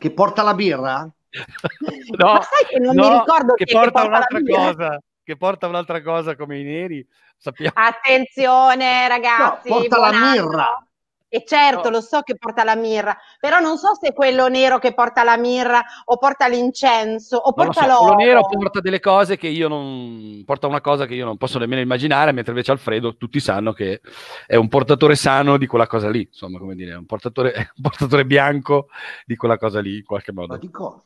Che 0.00 0.10
porta 0.12 0.42
la 0.42 0.54
birra? 0.54 1.00
no, 1.02 2.32
Ma 2.32 2.40
sai 2.40 2.64
che 2.66 2.78
non 2.78 2.94
no, 2.94 3.10
mi 3.10 3.18
ricordo 3.18 3.52
che 3.52 3.66
che 3.66 3.72
porta 3.74 3.90
porta 3.90 4.00
la 4.00 4.08
un'altra 4.08 4.38
birra? 4.40 4.58
cosa, 4.72 5.02
che 5.22 5.36
porta 5.36 5.66
un'altra 5.66 6.02
cosa 6.02 6.36
come 6.36 6.58
i 6.58 6.62
neri. 6.62 7.06
Sappiamo. 7.36 7.72
Attenzione 7.74 9.06
ragazzi, 9.08 9.68
No, 9.68 9.76
porta 9.76 9.98
la 9.98 10.10
mirra. 10.12 10.86
E 11.32 11.44
certo, 11.46 11.84
No. 11.84 11.90
lo 11.90 12.00
so 12.00 12.22
che 12.22 12.36
porta 12.36 12.64
la 12.64 12.74
mirra, 12.74 13.16
però 13.38 13.60
non 13.60 13.78
so 13.78 13.94
se 13.94 14.08
è 14.08 14.12
quello 14.12 14.48
nero 14.48 14.78
che 14.80 14.92
porta 14.94 15.22
la 15.22 15.36
mirra 15.36 15.80
o 16.06 16.16
porta 16.18 16.48
l'incenso 16.48 17.36
o 17.36 17.52
Non 17.56 17.66
lo 17.66 17.72
porta 17.72 17.88
so, 17.88 17.96
quello 17.98 18.12
l'oro. 18.14 18.24
nero 18.24 18.40
porta 18.48 18.80
delle 18.80 18.98
cose 18.98 19.36
che 19.36 19.46
io 19.46 19.68
non 19.68 20.42
porta 20.44 20.66
una 20.66 20.80
cosa 20.80 21.06
che 21.06 21.14
io 21.14 21.24
non 21.24 21.36
posso 21.36 21.60
nemmeno 21.60 21.80
immaginare, 21.82 22.32
mentre 22.32 22.50
invece 22.50 22.72
Alfredo 22.72 23.16
tutti 23.16 23.38
sanno 23.38 23.72
che 23.72 24.00
è 24.44 24.56
un 24.56 24.66
portatore 24.68 25.14
sano 25.14 25.56
di 25.56 25.68
quella 25.68 25.86
cosa 25.86 26.08
lì, 26.10 26.22
insomma, 26.28 26.58
come 26.58 26.74
dire, 26.74 26.92
è 26.92 26.96
un 26.96 27.06
portatore, 27.06 27.52
un 27.76 27.82
portatore 27.82 28.24
bianco 28.26 28.88
di 29.24 29.36
quella 29.36 29.56
cosa 29.56 29.78
lì 29.80 29.98
in 29.98 30.04
qualche 30.04 30.32
Ma 30.32 30.40
modo. 30.40 30.56
di 30.56 30.68
cosa? 30.70 31.00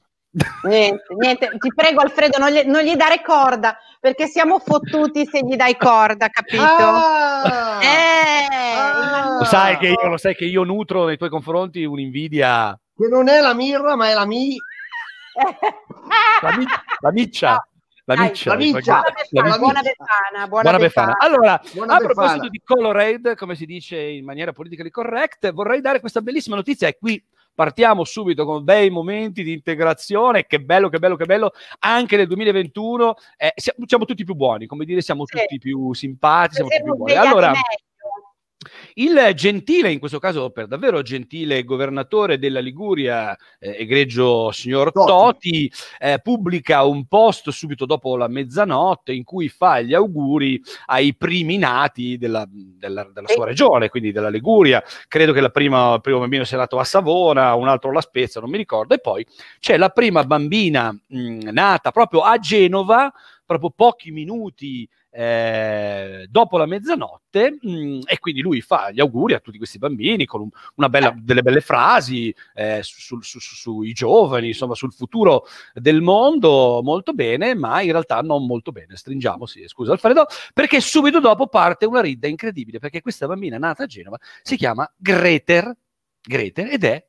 Niente, 0.64 1.04
niente, 1.16 1.48
ti 1.58 1.72
prego 1.72 2.00
Alfredo, 2.00 2.38
non 2.38 2.50
gli, 2.50 2.62
non 2.64 2.82
gli 2.82 2.96
dare 2.96 3.22
corda, 3.22 3.76
perché 4.00 4.26
siamo 4.26 4.58
fottuti 4.58 5.24
se 5.26 5.40
gli 5.46 5.54
dai 5.54 5.76
corda, 5.76 6.26
capito? 6.28 6.62
Ah! 6.64 7.78
Eh, 7.80 8.46
Ah! 8.76 9.23
Lo 9.38 9.44
sai 9.44 9.76
che 9.78 9.88
io, 9.88 10.08
lo 10.08 10.16
sai 10.16 10.34
che 10.34 10.44
io 10.44 10.62
nutro 10.64 11.04
nei 11.06 11.16
tuoi 11.16 11.28
confronti 11.30 11.84
un'invidia, 11.84 12.78
Che 12.96 13.08
non 13.08 13.28
è 13.28 13.40
la 13.40 13.54
mirra, 13.54 13.96
ma 13.96 14.08
è 14.10 14.14
la 14.14 14.26
mi. 14.26 14.56
la, 16.42 16.56
mi- 16.56 16.64
la 17.00 17.10
miccia, 17.12 17.68
la 18.04 18.14
Dai, 18.14 18.26
miccia, 18.28 18.50
la 18.50 18.56
nei 18.56 18.72
miccia. 18.72 19.00
Buona 19.30 19.48
la 19.48 19.58
buona 19.58 19.80
miccia. 19.80 19.94
befana, 19.96 20.46
buona, 20.48 20.62
Buona 20.62 20.78
befana. 20.78 21.06
Befana. 21.12 21.16
Allora, 21.18 21.60
Buona 21.72 21.92
a 21.94 21.96
Befana. 21.98 22.12
proposito 22.14 22.48
di 22.48 22.60
Colorade, 22.64 23.34
come 23.36 23.54
si 23.54 23.66
dice 23.66 24.00
in 24.00 24.24
maniera 24.24 24.52
politically 24.52 24.90
correct, 24.90 25.50
vorrei 25.52 25.80
dare 25.80 26.00
questa 26.00 26.20
bellissima 26.20 26.56
notizia 26.56 26.86
e 26.88 26.96
qui 26.98 27.22
partiamo 27.56 28.02
subito 28.04 28.44
con 28.44 28.64
bei 28.64 28.90
momenti 28.90 29.42
di 29.44 29.52
integrazione, 29.52 30.44
che 30.46 30.60
bello, 30.60 30.88
che 30.88 30.98
bello, 30.98 31.14
che 31.16 31.24
bello, 31.24 31.52
anche 31.80 32.16
nel 32.16 32.26
2021 32.26 33.14
eh, 33.36 33.52
siamo, 33.54 33.84
siamo 33.86 34.04
tutti 34.04 34.24
più 34.24 34.34
buoni, 34.34 34.66
come 34.66 34.84
dire, 34.84 35.00
siamo 35.00 35.24
Sì. 35.24 35.36
tutti 35.38 35.58
più 35.58 35.92
simpatici, 35.94 36.56
siamo 36.56 36.68
tutti 36.70 36.82
più 36.82 36.94
buoni. 36.96 37.14
Allora, 37.14 37.48
meglio. 37.48 37.62
Il 38.94 39.32
gentile, 39.34 39.90
in 39.92 39.98
questo 39.98 40.18
caso 40.18 40.50
per 40.50 40.66
davvero 40.66 41.02
gentile 41.02 41.64
governatore 41.64 42.38
della 42.38 42.60
Liguria, 42.60 43.36
eh, 43.58 43.76
egregio 43.80 44.50
signor 44.52 44.92
Toti. 44.92 45.70
Eh, 45.98 46.20
pubblica 46.22 46.84
un 46.84 47.06
post 47.06 47.50
subito 47.50 47.86
dopo 47.86 48.16
la 48.16 48.28
mezzanotte 48.28 49.12
in 49.12 49.24
cui 49.24 49.48
fa 49.48 49.80
gli 49.80 49.94
auguri 49.94 50.60
ai 50.86 51.14
primi 51.14 51.58
nati 51.58 52.18
della, 52.18 52.46
della- 52.48 53.08
della 53.12 53.28
sua 53.28 53.46
regione, 53.46 53.88
quindi 53.88 54.12
della 54.12 54.28
Liguria. 54.28 54.82
Credo 55.08 55.32
che 55.32 55.40
la 55.40 55.50
prima, 55.50 55.94
il 55.94 56.00
primo 56.00 56.18
bambino 56.20 56.44
sia 56.44 56.58
nato 56.58 56.78
a 56.78 56.84
Savona, 56.84 57.54
un 57.54 57.68
altro 57.68 57.90
alla 57.90 58.00
Spezia, 58.00 58.40
non 58.40 58.50
mi 58.50 58.56
ricordo. 58.56 58.94
E 58.94 58.98
poi 58.98 59.26
c'è 59.60 59.76
la 59.76 59.88
prima 59.90 60.24
bambina 60.24 60.92
mh, 60.92 61.50
nata 61.50 61.90
proprio 61.90 62.20
a 62.20 62.38
Genova, 62.38 63.12
proprio 63.44 63.70
pochi 63.70 64.10
minuti 64.10 64.88
eh, 65.10 66.26
dopo 66.28 66.58
la 66.58 66.66
mezzanotte 66.66 67.58
mh, 67.60 68.00
e 68.06 68.18
quindi 68.18 68.40
lui 68.40 68.60
fa 68.60 68.90
gli 68.90 68.98
auguri 68.98 69.34
a 69.34 69.38
tutti 69.38 69.58
questi 69.58 69.78
bambini 69.78 70.24
con 70.24 70.40
un- 70.40 70.48
una 70.74 70.88
bella- 70.88 71.14
delle 71.16 71.42
belle 71.42 71.60
frasi 71.60 72.34
eh, 72.54 72.80
su- 72.82 73.20
su- 73.20 73.38
su- 73.38 73.54
sui 73.54 73.92
giovani, 73.92 74.48
insomma 74.48 74.74
sul 74.74 74.92
futuro 74.92 75.46
del 75.72 76.00
mondo 76.00 76.80
molto 76.82 77.12
bene, 77.12 77.54
ma 77.54 77.80
in 77.80 77.92
realtà 77.92 78.20
non 78.22 78.44
molto 78.44 78.72
bene. 78.72 78.96
Stringiamo, 78.96 79.46
sì, 79.46 79.62
scusa 79.68 79.92
Alfredo, 79.92 80.26
perché 80.52 80.80
subito 80.80 81.20
dopo 81.20 81.46
parte 81.46 81.86
una 81.86 82.00
ridda 82.00 82.26
incredibile, 82.26 82.80
perché 82.80 83.00
questa 83.00 83.28
bambina 83.28 83.56
nata 83.56 83.84
a 83.84 83.86
Genova 83.86 84.18
si 84.42 84.56
chiama 84.56 84.90
Greter, 84.96 85.76
Greter 86.20 86.72
ed 86.72 86.82
è 86.84 87.06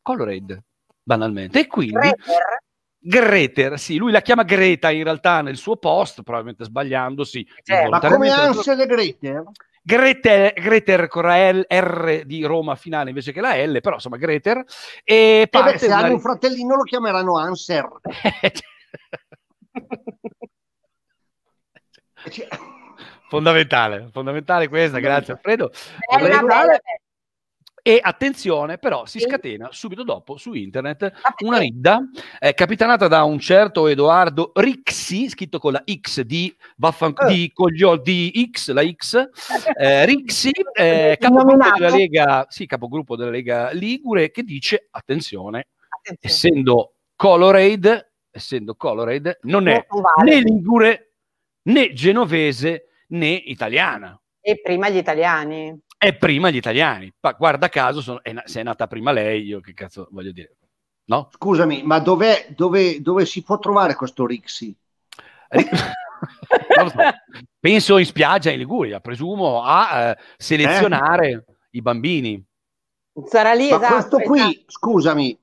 Colorade, 0.00 0.62
banalmente. 1.02 1.60
E 1.60 1.66
quindi... 1.66 1.92
Greter? 1.92 2.62
Greter, 3.00 3.78
sì, 3.78 3.96
lui 3.96 4.10
la 4.10 4.20
chiama 4.22 4.42
Greta 4.42 4.90
in 4.90 5.04
realtà 5.04 5.40
nel 5.40 5.56
suo 5.56 5.76
post, 5.76 6.22
probabilmente 6.22 6.64
sbagliandosi. 6.64 7.46
Certo. 7.62 7.88
Ma 7.90 7.98
come 8.00 8.26
involontariamente. 8.26 8.58
Ansel 8.58 8.80
e 8.80 8.86
Gretel? 8.86 9.44
Greter, 9.82 10.52
Greter 10.54 11.08
con 11.08 11.22
la 11.22 11.50
L- 11.50 11.64
R 11.66 12.22
di 12.26 12.44
Roma 12.44 12.74
finale 12.74 13.08
invece 13.10 13.32
che 13.32 13.40
la 13.40 13.54
L, 13.64 13.80
però 13.80 13.94
insomma 13.94 14.16
Greter. 14.16 14.64
E 15.04 15.48
Eh 15.50 15.62
beh, 15.62 15.78
se 15.78 15.86
una- 15.86 15.96
hanno 15.96 16.12
un 16.14 16.20
fratellino 16.20 16.74
lo 16.76 16.82
chiameranno 16.82 17.38
Anser. 17.38 17.88
Cioè, 22.30 22.48
fondamentale, 23.28 24.08
fondamentale 24.12 24.68
questa, 24.68 24.98
grazie 24.98 25.34
Alfredo. 25.34 25.70
Vorrei- 26.10 26.28
bella, 26.28 26.42
bella. 26.42 26.80
E 27.88 27.98
attenzione, 28.02 28.76
però 28.76 29.06
si 29.06 29.18
scatena 29.18 29.68
subito 29.72 30.02
dopo 30.02 30.36
su 30.36 30.52
internet 30.52 31.04
Ah, 31.22 31.32
una 31.42 31.56
ridda 31.56 32.00
eh, 32.38 32.52
capitanata 32.52 33.08
da 33.08 33.22
un 33.24 33.38
certo 33.38 33.86
Edoardo 33.86 34.52
Rixi, 34.54 35.30
scritto 35.30 35.58
con 35.58 35.72
la 35.72 35.82
X 35.90 36.20
di, 36.20 36.54
vaffan- 36.76 37.14
Eh. 37.26 37.32
di 37.32 37.50
coglio 37.50 37.96
di 37.96 38.50
X, 38.52 38.72
la 38.72 38.86
X, 38.86 39.28
eh, 39.80 40.04
Rixi, 40.04 40.50
eh, 40.74 41.16
capogruppo 41.18 41.70
della 41.78 41.88
Lega, 41.88 42.44
sì, 42.50 42.66
capogruppo 42.66 43.16
della 43.16 43.30
Lega 43.30 43.70
Ligure, 43.70 44.30
che 44.30 44.42
dice, 44.42 44.88
attenzione, 44.90 45.68
Attenzione. 45.88 46.18
essendo 46.20 46.92
Colorade, 47.16 48.12
essendo 48.30 48.74
Colorade, 48.74 49.38
non 49.44 49.66
è 49.66 49.86
né 50.24 50.40
Ligure, 50.42 51.12
né 51.62 51.94
genovese, 51.94 52.88
né 53.08 53.30
italiana. 53.30 54.20
E 54.42 54.60
prima 54.60 54.90
gli 54.90 54.96
italiani. 54.98 55.74
È 55.98 56.16
prima 56.16 56.48
gli 56.50 56.56
italiani. 56.56 57.12
Ma 57.20 57.32
guarda 57.32 57.68
caso, 57.68 58.00
sono- 58.00 58.22
è 58.22 58.32
na- 58.32 58.44
se 58.46 58.60
è 58.60 58.62
nata 58.62 58.86
prima 58.86 59.10
lei, 59.10 59.42
io 59.42 59.60
che 59.60 59.74
cazzo 59.74 60.06
voglio 60.12 60.30
dire. 60.32 60.56
No? 61.06 61.28
Scusami, 61.32 61.82
ma 61.82 61.98
dov'è, 61.98 62.48
dove, 62.54 63.00
dove 63.02 63.26
si 63.26 63.42
può 63.42 63.58
trovare 63.58 63.94
questo 63.94 64.26
Rixi? 64.26 64.74
Ri- 65.48 65.68
Non 66.76 66.84
lo 66.84 66.90
so. 66.90 66.98
Penso 67.58 67.98
in 67.98 68.04
spiaggia 68.04 68.50
in 68.50 68.58
Liguria, 68.58 69.00
presumo, 69.00 69.62
a 69.62 70.10
eh, 70.10 70.18
selezionare 70.36 71.44
i 71.70 71.80
bambini. 71.82 72.44
Sarà 73.26 73.52
lì, 73.54 73.70
Ma 73.70 73.76
esatto. 73.76 73.92
questo 73.94 74.18
qui, 74.18 74.38
esatto. 74.40 74.64
scusami, 74.66 75.40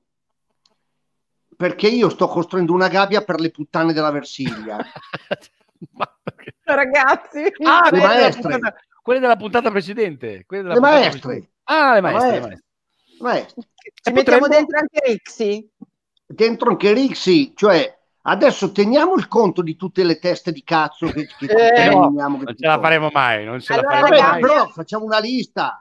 perché 1.56 1.88
io 1.88 2.08
sto 2.10 2.28
costruendo 2.28 2.72
una 2.72 2.88
gabbia 2.88 3.22
per 3.22 3.40
le 3.40 3.50
puttane 3.50 3.92
della 3.92 4.10
Versilia. 4.10 4.76
Ma 5.92 6.10
perché? 6.22 6.54
Ragazzi. 6.62 7.42
Ah, 7.64 7.88
maestre. 7.92 8.58
Quelle 9.06 9.20
della 9.20 9.36
puntata 9.36 9.70
precedente. 9.70 10.44
quelle 10.46 10.62
della 10.64 10.74
Le 10.74 10.80
puntata 10.80 10.98
maestre. 11.00 11.20
precedente. 11.20 11.52
Ah, 11.64 11.94
le 11.94 12.00
maestre. 12.00 12.30
le 12.32 12.40
maestre. 12.40 12.64
maestre. 13.20 13.62
Ci 13.62 14.08
E 14.08 14.12
mettiamo 14.12 14.40
potremmo- 14.40 14.48
dentro 14.48 14.78
anche 14.80 15.00
Rixi? 15.06 15.70
dentro 16.26 16.70
anche 16.70 16.92
Rixi, 16.92 17.52
cioè 17.54 17.98
adesso 18.22 18.72
teniamo 18.72 19.14
il 19.14 19.28
conto 19.28 19.62
di 19.62 19.76
tutte 19.76 20.02
le 20.02 20.18
teste 20.18 20.50
di 20.50 20.64
cazzo 20.64 21.06
che, 21.06 21.26
che 21.38 21.46
Eh, 21.46 21.88
no, 21.88 22.10
che 22.12 22.22
Non 22.22 22.44
ti 22.46 22.56
ce 22.56 22.66
la 22.66 22.80
faremo 22.80 23.10
mai. 23.12 23.44
Non 23.44 23.60
ce 23.60 23.72
Allora, 23.74 23.88
la 23.88 24.00
faremo 24.00 24.16
ragazzi, 24.16 24.30
mai. 24.32 24.40
però 24.40 24.66
facciamo 24.68 25.04
una 25.04 25.18
lista. 25.20 25.80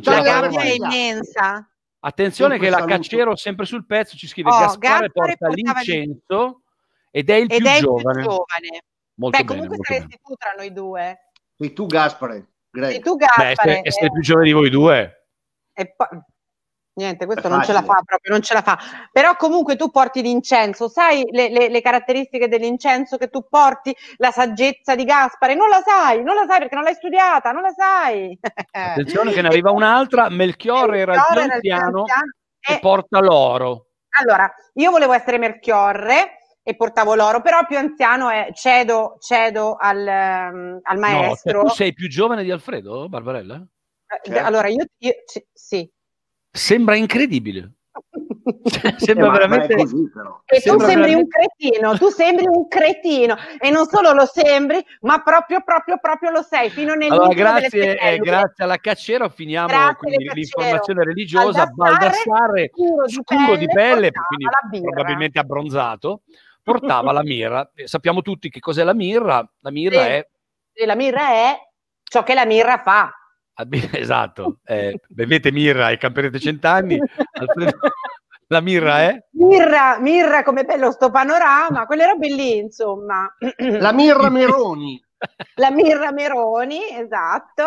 Ce 0.00 0.10
la 0.10 0.20
gabbia 0.20 0.60
è 0.60 0.72
immensa. 0.74 1.66
Attenzione 2.04 2.58
Sempre 2.58 2.70
che 2.76 2.80
la. 2.80 2.84
Caccero 2.86 3.36
sempre 3.36 3.64
sul 3.64 3.86
pezzo 3.86 4.16
ci 4.16 4.26
scrive 4.26 4.50
Oh, 4.50 4.58
Gaspare 4.58 4.78
Gaspare 5.08 5.10
porta 5.12 5.46
portava 5.46 5.80
l'incenso 5.80 6.62
ed 7.10 7.30
è 7.30 7.34
il 7.34 7.50
Ed 7.50 7.58
più 7.58 7.66
è 7.66 7.74
il 7.76 7.80
giovane. 7.80 8.12
più 8.20 8.22
giovane. 8.30 8.82
Molto 9.14 9.36
Beh, 9.38 9.44
bene, 9.44 9.60
comunque 9.60 9.76
saresti 9.84 10.06
bene. 10.08 10.20
tu 10.24 10.34
tra 10.34 10.52
noi 10.56 10.72
due. 10.72 11.18
Sei 11.62 11.72
tu 11.72 11.86
Gaspare. 11.86 12.32
Sei 12.34 12.44
Greg. 12.70 13.02
tu 13.02 13.16
Beh, 13.16 13.24
Gaspare. 13.26 13.50
essere, 13.50 13.80
essere 13.84 14.10
più 14.10 14.20
giovane 14.22 14.46
di 14.46 14.52
voi 14.52 14.70
due. 14.70 15.26
E 15.72 15.94
poi... 15.94 16.08
Niente, 16.94 17.24
questo 17.24 17.48
non 17.48 17.62
ce 17.62 17.72
la 17.72 17.80
fa 17.80 18.02
proprio, 18.04 18.30
non 18.32 18.42
ce 18.42 18.52
la 18.52 18.60
fa. 18.60 18.78
Però 19.10 19.34
comunque 19.36 19.76
tu 19.76 19.90
porti 19.90 20.20
l'incenso, 20.20 20.88
sai 20.88 21.26
le, 21.30 21.48
le- 21.48 21.70
le 21.70 21.80
caratteristiche 21.80 22.48
dell'incenso 22.48 23.16
che 23.16 23.28
tu 23.28 23.46
porti, 23.48 23.96
la 24.18 24.30
saggezza 24.30 24.94
di 24.94 25.04
Gaspare? 25.04 25.54
Non 25.54 25.70
la 25.70 25.80
sai, 25.82 26.22
non 26.22 26.34
la 26.34 26.44
sai 26.46 26.58
perché 26.58 26.74
non 26.74 26.84
l'hai 26.84 26.92
studiata, 26.92 27.50
non 27.50 27.62
la 27.62 27.72
sai. 27.74 28.38
Attenzione 28.72 29.32
che 29.32 29.40
ne 29.40 29.48
arriva 29.48 29.70
un'altra. 29.70 30.28
Melchiorre 30.28 30.98
era 30.98 31.14
il 31.14 31.38
anziano 31.38 32.04
e 32.60 32.74
e- 32.74 32.78
porta 32.78 33.20
l'oro. 33.20 33.86
Allora, 34.20 34.52
io 34.74 34.90
volevo 34.90 35.14
essere 35.14 35.38
Melchiorre 35.38 36.41
e 36.62 36.76
portavo 36.76 37.14
l'oro, 37.14 37.40
però 37.42 37.64
più 37.66 37.76
anziano 37.76 38.28
è 38.30 38.50
cedo, 38.54 39.16
cedo 39.20 39.76
al, 39.78 40.06
ehm, 40.06 40.80
al 40.82 40.98
No, 40.98 41.06
cioè, 41.06 41.18
maestro. 41.20 41.62
tu 41.62 41.68
sei 41.70 41.92
più 41.92 42.08
giovane 42.08 42.42
di 42.44 42.50
Alfredo, 42.50 43.08
Barbarella? 43.08 43.56
Eh, 43.56 44.20
Certo. 44.30 44.46
Allora, 44.46 44.68
io, 44.68 44.84
io- 44.98 45.14
ci- 45.26 45.44
sì. 45.52 45.90
Sembra 46.50 46.94
incredibile. 46.96 47.72
Eh, 48.44 48.94
Sembra 48.96 49.28
è 49.28 49.30
veramente... 49.30 49.74
così, 49.76 50.10
però. 50.12 50.40
E 50.44 50.56
tu 50.56 50.62
Sembra 50.70 50.86
sembri 50.88 51.14
un 51.14 51.26
veramente- 51.28 51.54
cretino, 51.58 51.96
tu 51.98 52.08
sembri 52.08 52.46
un 52.48 52.66
cretino 52.66 53.36
e 53.60 53.70
non 53.70 53.86
solo 53.86 54.12
lo 54.12 54.26
sembri, 54.26 54.84
ma 55.02 55.22
proprio, 55.22 55.62
proprio, 55.62 55.98
proprio 56.00 56.30
lo 56.30 56.42
sei, 56.42 56.68
fino 56.70 56.94
nell'ultimo 56.94 57.30
Allora, 57.40 57.58
grazie, 57.60 57.96
eh, 57.98 58.16
grazie 58.18 58.64
alla 58.64 58.78
Caccero 58.78 59.28
finiamo 59.28 59.68
Grazie, 59.68 60.16
l'informazione 60.34 61.04
religiosa. 61.04 61.66
Baldassare, 61.66 62.10
Baldassare, 62.26 62.70
scuro 62.72 63.04
di 63.06 63.12
scuro 63.12 63.56
di 63.56 63.66
pelle, 63.66 63.94
pelle, 63.94 64.10
portava 64.10 64.68
quindi 64.68 64.88
probabilmente 64.90 65.38
abbronzato, 65.38 66.22
portava 66.62 67.12
la 67.12 67.22
mirra. 67.22 67.70
Eh, 67.74 67.86
Sappiamo 67.86 68.22
tutti 68.22 68.48
che 68.48 68.60
cos'è 68.60 68.84
la 68.84 68.94
mirra. 68.94 69.46
La 69.60 69.70
mirra 69.70 70.02
Sì. 70.02 70.08
è 70.08 70.28
E 70.74 70.86
la 70.86 70.94
mirra 70.94 71.28
è 71.28 71.58
ciò 72.02 72.22
che 72.22 72.34
la 72.34 72.46
mirra 72.46 72.78
fa. 72.78 73.12
Abbi- 73.54 73.88
Esatto, 73.92 74.58
eh, 74.64 74.98
bevete 75.08 75.52
mirra 75.52 75.90
e 75.90 75.98
camperete 75.98 76.38
cent'anni. 76.38 76.98
Alfredo, 77.32 77.78
la 78.46 78.60
mirra 78.60 79.00
è? 79.02 79.18
Mirra, 79.32 79.98
mirra, 79.98 80.42
come 80.42 80.64
bello 80.64 80.90
sto 80.90 81.10
panorama, 81.10 81.84
quelle 81.86 82.06
robe 82.06 82.28
lì, 82.28 82.56
insomma. 82.56 83.30
La 83.78 83.92
Mirra 83.92 84.30
Meroni. 84.30 85.02
la 85.56 85.70
mirra 85.70 86.10
Meroni, 86.12 86.80
esatto. 86.98 87.64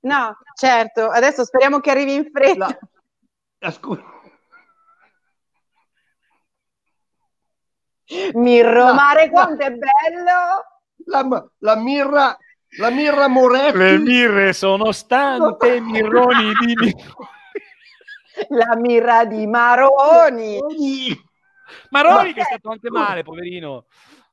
No, 0.00 0.36
certo, 0.56 1.08
adesso 1.08 1.44
speriamo 1.44 1.78
che 1.80 1.90
arrivi 1.90 2.14
in 2.14 2.30
fretta. 2.32 2.66
La- 3.58 3.68
ah, 3.68 3.72
Mirro 8.34 8.86
No, 8.88 8.94
Mare, 8.94 9.26
no. 9.26 9.30
quanto 9.32 9.62
è 9.64 9.70
bello! 9.70 10.64
la, 11.06 11.46
la 11.58 11.76
mirra, 11.76 12.36
la 12.78 12.90
mirra 12.90 13.28
Moretti. 13.28 13.76
Le 13.78 13.98
mirre 13.98 14.52
sono 14.52 14.92
stante, 14.92 15.80
mirroni 15.80 16.52
di 16.64 16.74
mi- 16.74 16.94
La 18.50 18.76
mirra 18.76 19.24
di 19.24 19.46
Maroni. 19.46 20.58
Maroni 21.90 22.28
Ma- 22.28 22.32
che 22.34 22.40
è 22.40 22.44
stato 22.44 22.70
anche 22.70 22.90
male, 22.90 23.22
poverino. 23.22 23.86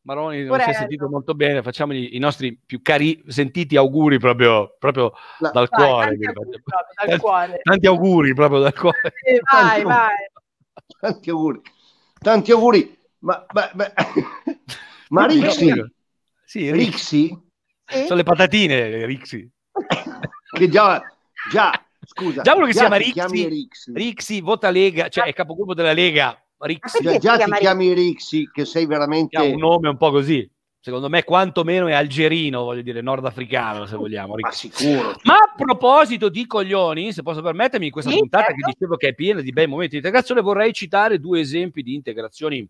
Maroni 0.03 0.43
non 0.43 0.59
si 0.59 0.69
è 0.71 0.73
sentito 0.73 1.07
molto 1.07 1.35
bene, 1.35 1.61
facciamogli 1.61 2.15
i 2.15 2.17
nostri 2.19 2.57
più 2.57 2.81
cari 2.81 3.21
sentiti 3.27 3.77
auguri 3.77 4.17
proprio, 4.17 4.75
proprio 4.79 5.13
La- 5.37 5.51
dal 5.51 5.67
Vai, 5.69 5.87
cuore. 5.87 6.17
tanti 6.17 6.25
auguri 6.25 6.63
proprio, 6.63 6.63
dal 6.65 6.83
Tanti- 7.07 7.17
cuore. 7.21 7.59
Tanti 7.61 7.87
auguri 7.87 8.33
proprio 8.33 8.59
dal 8.59 8.73
cuore. 8.73 9.13
Sì, 9.23 9.39
vai, 9.51 9.61
Tanti 9.69 9.83
vai. 9.83 10.15
Tanti 10.99 11.29
auguri. 11.29 11.61
Tanti 12.19 12.51
auguri. 12.51 12.99
Ma, 13.21 13.45
ma, 13.53 13.71
ma, 13.73 13.91
ma 15.09 15.25
Rixi, 15.25 15.73
Sì, 16.43 16.71
Rixi. 16.71 17.27
Sì? 17.85 18.03
Sono 18.05 18.15
le 18.15 18.23
patatine, 18.23 19.05
Rixi. 19.05 19.49
che 20.57 20.69
già, 20.69 21.01
già, 21.51 21.71
scusa, 22.05 22.41
Già 22.41 22.55
uno 22.55 22.65
che 22.65 22.73
si 22.73 22.79
chiama 22.79 22.97
Rixi. 22.97 23.47
Rixi. 23.47 23.91
Rixi 23.93 24.41
vota 24.41 24.69
Lega, 24.69 25.09
cioè 25.09 25.25
è 25.25 25.33
capogruppo 25.33 25.73
della 25.73 25.93
Lega. 25.93 26.35
Rixi 26.57 27.01
Già, 27.01 27.17
già 27.17 27.31
ti 27.31 27.37
chiama 27.37 27.57
chiami 27.57 27.93
Rixi, 27.93 28.49
che 28.51 28.65
sei 28.65 28.85
veramente... 28.85 29.37
ha 29.37 29.43
un 29.43 29.57
nome 29.57 29.89
un 29.89 29.97
po' 29.97 30.11
così. 30.11 30.49
Secondo 30.83 31.09
me, 31.09 31.23
quantomeno 31.23 31.85
è 31.85 31.93
algerino, 31.93 32.63
voglio 32.63 32.81
dire, 32.81 33.01
nordafricano, 33.01 33.85
se 33.85 33.95
vogliamo. 33.97 34.33
Ma 34.35 34.51
sicuro. 34.51 35.15
Ma 35.25 35.35
a 35.35 35.53
proposito 35.55 36.27
di 36.27 36.47
coglioni, 36.47 37.13
se 37.13 37.21
posso 37.21 37.43
permettermi, 37.43 37.85
in 37.85 37.91
questa 37.91 38.09
Sì, 38.09 38.17
puntata 38.17 38.45
certo. 38.45 38.61
che 38.65 38.71
dicevo 38.71 38.95
che 38.95 39.07
è 39.09 39.13
piena 39.13 39.41
di 39.41 39.51
bei 39.51 39.67
momenti 39.67 39.91
di 39.91 39.97
integrazione, 39.97 40.41
vorrei 40.41 40.73
citare 40.73 41.19
due 41.19 41.39
esempi 41.39 41.83
di 41.83 41.93
integrazioni 41.93 42.67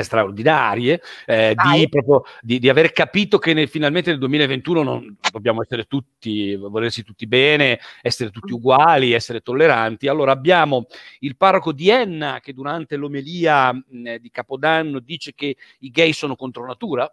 straordinarie, 0.00 1.00
eh, 1.26 1.54
di, 1.54 1.88
proprio, 1.88 2.22
di, 2.40 2.58
di 2.58 2.68
aver 2.68 2.92
capito 2.92 3.38
che 3.38 3.52
nel- 3.52 3.68
finalmente 3.68 4.10
nel 4.10 4.18
2021 4.18 4.82
non 4.82 5.16
dobbiamo 5.32 5.62
essere 5.62 5.84
tutti, 5.84 6.54
volersi 6.56 7.02
tutti 7.02 7.26
bene, 7.26 7.80
essere 8.00 8.30
tutti 8.30 8.52
uguali, 8.52 9.12
essere 9.12 9.40
tolleranti. 9.40 10.08
Allora 10.08 10.32
abbiamo 10.32 10.86
il 11.20 11.36
parroco 11.36 11.72
di 11.72 11.88
Enna 11.90 12.40
che 12.40 12.52
durante 12.52 12.96
l'omelia 12.96 13.72
mh, 13.72 14.16
di 14.16 14.30
Capodanno 14.30 15.00
dice 15.00 15.34
che 15.34 15.56
i 15.80 15.90
gay 15.90 16.12
sono 16.12 16.36
contro 16.36 16.64
natura, 16.64 17.12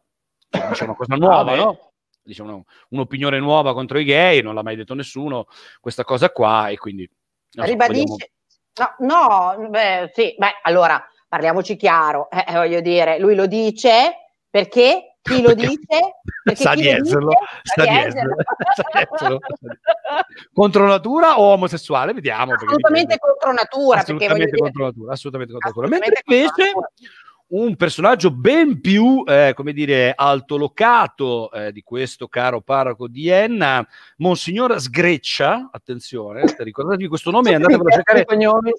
dice 0.69 0.83
una 0.83 0.95
cosa 0.95 1.15
nuova, 1.15 1.43
Vabbè. 1.43 1.57
no? 1.57 1.91
Dice 2.21 2.41
una- 2.41 2.61
un'opinione 2.89 3.39
nuova 3.39 3.73
contro 3.73 3.97
i 3.99 4.03
gay, 4.03 4.41
non 4.41 4.53
l'ha 4.53 4.63
mai 4.63 4.75
detto 4.75 4.93
nessuno 4.93 5.47
questa 5.79 6.03
cosa 6.03 6.29
qua 6.29 6.67
e 6.69 6.77
quindi... 6.77 7.09
so, 7.49 7.61
vogliamo- 7.61 7.83
Ribadisce. 7.85 8.31
No, 8.99 9.55
no, 9.57 9.69
beh, 9.69 10.11
sì, 10.13 10.35
beh, 10.37 10.59
allora 10.61 11.03
parliamoci 11.37 11.75
chiaro, 11.75 12.29
eh, 12.31 12.45
eh, 12.47 12.53
voglio 12.53 12.81
dire, 12.81 13.19
lui 13.19 13.35
lo 13.35 13.45
dice 13.45 14.31
perché 14.49 15.17
chi 15.21 15.41
lo 15.41 15.53
dice? 15.53 15.77
Sa 16.55 16.73
di 16.73 16.85
lo 16.85 16.89
esserlo, 16.97 17.31
sa 17.61 17.83
di 17.83 17.95
esserlo. 17.95 19.39
Contro 20.51 20.87
natura 20.87 21.39
o 21.39 21.51
omosessuale? 21.51 22.13
Vediamo. 22.13 22.53
Assolutamente 22.53 23.17
contro 23.19 23.51
natura, 23.51 23.99
assolutamente 23.99 24.45
dire, 24.45 24.57
contro 24.57 24.85
natura, 24.85 25.13
assolutamente 25.13 25.53
contro 25.53 25.69
natura. 25.69 25.87
Mentre 25.87 26.21
invece 26.25 26.63
natura. 26.65 26.87
Un 27.49 27.75
personaggio 27.77 28.31
ben 28.31 28.81
più, 28.81 29.23
eh, 29.25 29.53
come 29.55 29.71
dire, 29.71 30.13
altolocato 30.13 31.49
eh, 31.51 31.71
di 31.71 31.81
questo 31.81 32.27
caro 32.27 32.61
parroco 32.61 33.07
di 33.07 33.29
Enna, 33.29 33.87
Monsignor 34.17 34.79
Sgreccia, 34.81 35.69
attenzione, 35.71 36.43
ricordatevi 36.57 37.07
questo 37.07 37.31
nome 37.31 37.51
e 37.51 37.53
andatevelo 37.55 37.87
a 37.87 37.91
cercare. 37.91 38.25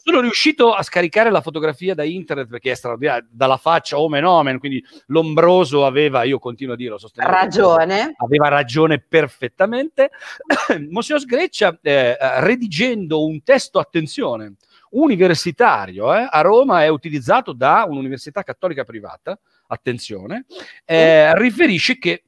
Sono 0.02 0.20
riuscito 0.20 0.74
a 0.74 0.82
scaricare 0.82 1.30
la 1.30 1.40
fotografia 1.40 1.94
da 1.94 2.04
internet 2.04 2.48
perché 2.48 2.72
è 2.72 2.74
straordinaria, 2.74 3.26
dalla 3.30 3.56
faccia 3.56 3.98
omen 3.98 4.24
omen, 4.24 4.58
quindi 4.58 4.84
l'ombroso 5.06 5.86
aveva, 5.86 6.24
io 6.24 6.38
continuo 6.38 6.74
a 6.74 6.76
dirlo, 6.76 6.98
Ragione. 7.14 8.14
aveva 8.18 8.48
ragione 8.48 8.98
perfettamente. 9.00 10.10
Monsignor 10.90 11.20
Sgreccia, 11.20 11.78
eh, 11.80 12.16
redigendo 12.40 13.24
un 13.24 13.42
testo, 13.42 13.78
attenzione, 13.78 14.56
universitario 14.90 16.14
eh, 16.14 16.26
a 16.30 16.40
Roma, 16.40 16.82
è 16.84 16.88
utilizzato 16.88 17.52
da 17.52 17.84
un'università 17.88 18.42
cattolica 18.42 18.84
privata, 18.84 19.38
attenzione, 19.68 20.44
eh, 20.84 21.36
riferisce 21.38 21.98
che, 21.98 22.24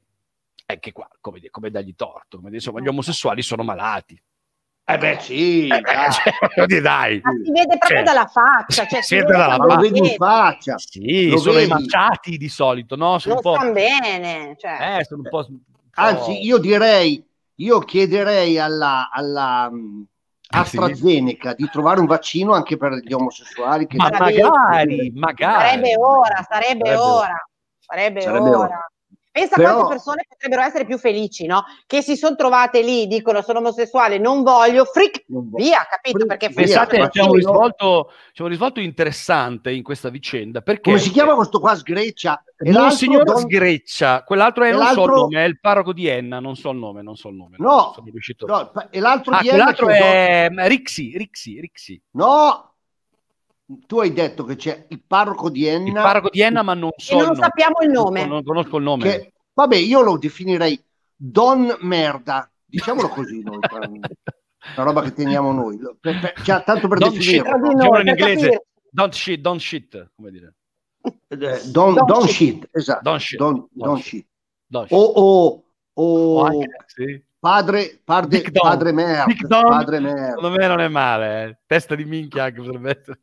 anche 0.65 0.91
qua, 0.91 1.07
come, 1.19 1.41
come 1.49 1.69
dargli 1.69 1.95
torto, 1.95 2.37
come 2.37 2.49
insomma, 2.51 2.79
gli 2.81 2.87
omosessuali 2.87 3.41
sono 3.41 3.63
malati. 3.63 4.21
Eh 4.83 4.97
beh, 4.97 5.17
sì, 5.21 5.67
Eh, 5.67 5.79
dai. 5.79 6.11
cioè, 6.11 6.81
dai. 6.81 7.21
Ma 7.23 7.31
si 7.31 7.51
vede 7.51 7.77
proprio 7.77 7.97
Cioè, 7.97 8.03
dalla 8.03 8.25
faccia, 8.25 8.85
cioè, 8.87 9.01
si 9.01 9.07
si 9.07 9.15
vede 9.15 9.31
dalla 9.31 9.55
lo 9.55 9.75
vedi 9.77 9.99
in 9.99 10.15
faccia. 10.17 10.77
Sì, 10.77 11.29
Lo 11.29 11.37
sono 11.37 11.55
vedi? 11.55 11.71
emaciati 11.71 12.37
di 12.37 12.49
solito, 12.49 12.95
no? 12.95 13.17
Sono 13.19 13.35
Non 13.35 13.43
un 13.45 13.51
po'... 13.51 13.57
stanno 13.59 13.73
bene, 13.73 14.55
cioè. 14.57 14.97
Eh, 14.99 15.05
sono 15.05 15.21
un 15.23 15.29
po'... 15.29 15.47
Anzi, 15.93 16.43
io 16.43 16.57
direi, 16.57 17.23
io 17.55 17.79
chiederei 17.79 18.57
alla, 18.57 19.09
alla 19.13 19.69
sì? 19.71 20.09
AstraZeneca 20.51 21.53
di 21.53 21.67
trovare 21.71 21.99
un 21.99 22.05
vaccino 22.05 22.53
anche 22.53 22.77
per 22.77 22.93
gli 22.95 23.13
omosessuali. 23.13 23.87
Che 23.87 23.97
Ma 23.97 24.09
magari, 24.09 25.11
magari. 25.15 25.67
Sarebbe 25.67 25.95
ora, 25.97 26.45
sarebbe, 26.47 26.85
Sarebbe 26.85 26.95
ora. 26.95 27.45
Sarebbe, 27.79 28.21
Sarebbe 28.21 28.49
ora. 28.49 28.57
ora. 28.57 28.90
Pensa 29.31 29.55
Però- 29.55 29.73
quante 29.75 29.93
persone 29.93 30.25
potrebbero 30.27 30.61
essere 30.61 30.85
più 30.85 30.97
felici, 30.97 31.45
no? 31.45 31.63
Che 31.87 32.01
si 32.01 32.17
sono 32.17 32.35
trovate 32.35 32.81
lì, 32.81 33.07
dicono 33.07 33.41
sono 33.41 33.59
omosessuale, 33.59 34.17
non 34.17 34.43
voglio, 34.43 34.83
fric, 34.83 35.23
Non 35.27 35.49
vo- 35.49 35.57
via, 35.57 35.87
capito? 35.89 36.17
Fric, 36.17 36.27
Perché. 36.27 36.49
Pensate, 36.53 36.97
ma 36.99 37.09
c'è 37.09 37.21
un, 37.21 37.33
risvolto, 37.33 38.11
c'è 38.33 38.41
un 38.43 38.49
risvolto 38.49 38.81
interessante 38.81 39.71
in 39.71 39.83
questa 39.83 40.09
vicenda. 40.09 40.61
Perché 40.61 40.81
Come 40.81 40.99
si 40.99 41.11
chiama 41.11 41.33
questo 41.35 41.59
qua? 41.61 41.75
Sgreccia? 41.75 42.43
E 42.57 42.71
Monsignor 42.71 43.17
l'altro 43.25 43.33
Don- 43.35 43.43
Sgreccia, 43.49 44.23
quell'altro 44.23 44.63
è, 44.65 44.67
e 44.67 44.71
non 44.71 44.81
so 44.81 44.89
il 44.91 44.95
l'altro- 44.97 45.15
nome, 45.15 45.43
è 45.43 45.47
il 45.47 45.59
parroco 45.61 45.93
di 45.93 46.07
Enna, 46.07 46.39
non 46.41 46.55
so 46.57 46.69
il 46.71 46.77
nome, 46.77 47.01
non 47.01 47.15
so 47.15 47.29
il 47.29 47.35
nome. 47.35 47.55
No, 47.57 47.67
non 47.75 47.91
sono 47.93 48.07
riuscito. 48.11 48.45
no, 48.45 48.71
e 48.89 48.99
l'altro 48.99 49.33
Ah, 49.33 49.39
di 49.41 49.47
Enna 49.47 49.73
quell'altro 49.73 49.85
che 49.87 49.97
è 50.45 50.49
mm, 50.51 50.59
Rixi, 50.67 51.17
Rixi, 51.17 51.59
Rixi. 51.61 52.01
No, 52.11 52.70
tu 53.85 53.99
hai 53.99 54.13
detto 54.13 54.43
che 54.43 54.55
c'è 54.55 54.85
il 54.89 55.01
parroco 55.05 55.49
di 55.49 55.61
Il 55.61 55.67
Enna. 55.67 56.01
parroco 56.01 56.29
di 56.29 56.41
Enna, 56.41 56.61
ma 56.63 56.73
non 56.73 56.89
E 56.89 56.93
so 57.01 57.17
il 57.19 57.25
non 57.25 57.35
sappiamo 57.35 57.75
il 57.81 57.89
nome. 57.91 58.25
Non 58.25 58.43
conosco 58.43 58.77
il 58.77 58.83
nome. 58.83 59.03
che, 59.03 59.33
vabbè, 59.53 59.75
io 59.75 60.01
lo 60.01 60.17
definirei 60.17 60.81
Don 61.15 61.75
Merda. 61.81 62.49
Diciamolo 62.65 63.09
così 63.09 63.41
noi, 63.43 63.59
una 64.75 64.83
roba 64.83 65.01
che 65.01 65.13
teniamo 65.13 65.51
noi. 65.51 65.77
Per- 65.99 66.19
per- 66.19 66.41
cioè, 66.43 66.63
tanto 66.63 66.87
per 66.87 66.97
Don't 66.99 67.13
shit. 67.19 67.41
definirlo. 67.43 67.67
Diciamolo 67.69 67.87
noi, 67.91 68.01
in 68.01 68.07
inglese. 68.07 68.65
Don't 68.89 69.13
shit, 69.13 69.39
don't 69.41 69.59
shit, 69.59 70.11
come 70.15 70.31
dire. 70.31 70.55
Eh, 71.27 71.37
Don, 71.71 71.93
Don't 71.93 72.05
don 72.05 72.21
shit. 72.27 72.33
shit, 72.55 72.69
esatto. 72.71 73.01
Don't 73.03 73.19
shit. 73.19 73.37
Don, 73.39 73.53
Don't 73.53 73.69
don 73.73 73.95
shit. 73.97 74.05
shit. 74.07 74.27
Don't 74.67 74.87
shit. 74.87 74.97
O, 74.97 75.01
o, 75.01 75.63
o 75.93 76.03
O 76.39 76.43
anche- 76.43 76.67
sì. 76.87 77.23
padre, 77.39 77.99
padre, 78.03 78.41
padre 78.51 78.91
merda. 78.91 79.61
Padre 79.61 79.99
merda. 79.99 80.27
Secondo 80.35 80.49
me 80.57 80.67
non 80.67 80.79
è 80.79 80.87
male, 80.87 81.43
eh. 81.45 81.57
testa 81.65 81.95
di 81.95 82.05
minchia 82.05 82.43
anche 82.45 82.61
potrebbe 82.61 82.97
essere. 82.99 83.19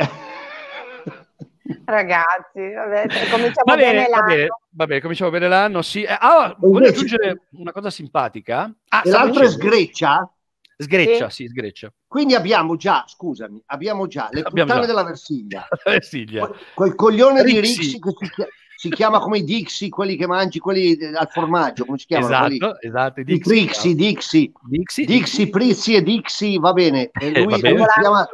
Ragazzi, 1.84 2.72
vabbè, 2.74 3.06
cominciamo 3.30 3.62
Va 3.64 3.76
bene, 3.76 3.92
bene 3.92 4.08
va 4.08 4.16
l'anno. 4.16 4.26
bene, 4.26 4.48
va 4.70 4.86
bene, 4.86 5.00
cominciamo 5.00 5.30
bene 5.30 5.48
l'anno. 5.48 5.82
Sì. 5.82 6.02
Eh, 6.02 6.16
ah, 6.18 6.54
voglio 6.58 6.88
aggiungere 6.88 7.42
una 7.52 7.72
cosa 7.72 7.90
simpatica. 7.90 8.72
Ah, 8.88 9.02
E 9.04 9.10
l'altro 9.10 9.42
è 9.42 9.46
dicendo- 9.46 9.66
sgreccia. 9.68 10.34
Sgreccia, 10.76 11.28
sì, 11.30 11.46
sgreccia. 11.46 11.92
Quindi 12.08 12.34
abbiamo 12.34 12.74
già, 12.76 13.04
scusami, 13.06 13.62
abbiamo 13.66 14.06
già 14.06 14.28
le 14.32 14.40
Abbiamo 14.40 14.68
puttane 14.68 14.80
già. 14.80 14.86
della 14.86 15.04
Versilia. 15.04 15.68
Eh, 15.84 16.00
Silvia. 16.02 16.46
Quel, 16.46 16.58
quel 16.74 16.94
coglione 16.94 17.44
di 17.44 17.60
Rixi. 17.60 17.80
Rixi 17.82 17.98
che 17.98 18.10
si, 18.26 18.32
si 18.80 18.88
chiama 18.88 19.18
come 19.18 19.38
i 19.38 19.44
Dixi, 19.44 19.90
quelli 19.90 20.16
che 20.16 20.26
mangi, 20.26 20.58
quelli 20.58 20.96
al 21.14 21.28
formaggio, 21.30 21.84
come 21.84 21.98
si 21.98 22.06
chiamano? 22.06 22.38
Quelli- 22.46 22.56
Esatto, 22.56 22.80
esatto. 22.80 23.20
i 23.20 23.22
I 23.22 23.26
Dixie. 23.26 23.42
Trixi, 23.54 23.94
Dixi, 23.94 24.52
Dixie, 24.62 25.04
Dixi, 25.04 25.48
Prizzi 25.50 25.94
e 25.96 26.02
Dixi, 26.02 26.58
va 26.58 26.72
bene. 26.72 27.10
E 27.12 27.26
Eh, 27.26 27.42
lui, 27.42 27.52
va 27.52 27.58
bene. 27.58 27.76
lui 27.76 27.84
si 27.92 28.00
chiama, 28.00 28.28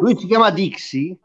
lui 0.00 0.18
si 0.18 0.26
chiama 0.26 0.50
Dixi, 0.50 1.18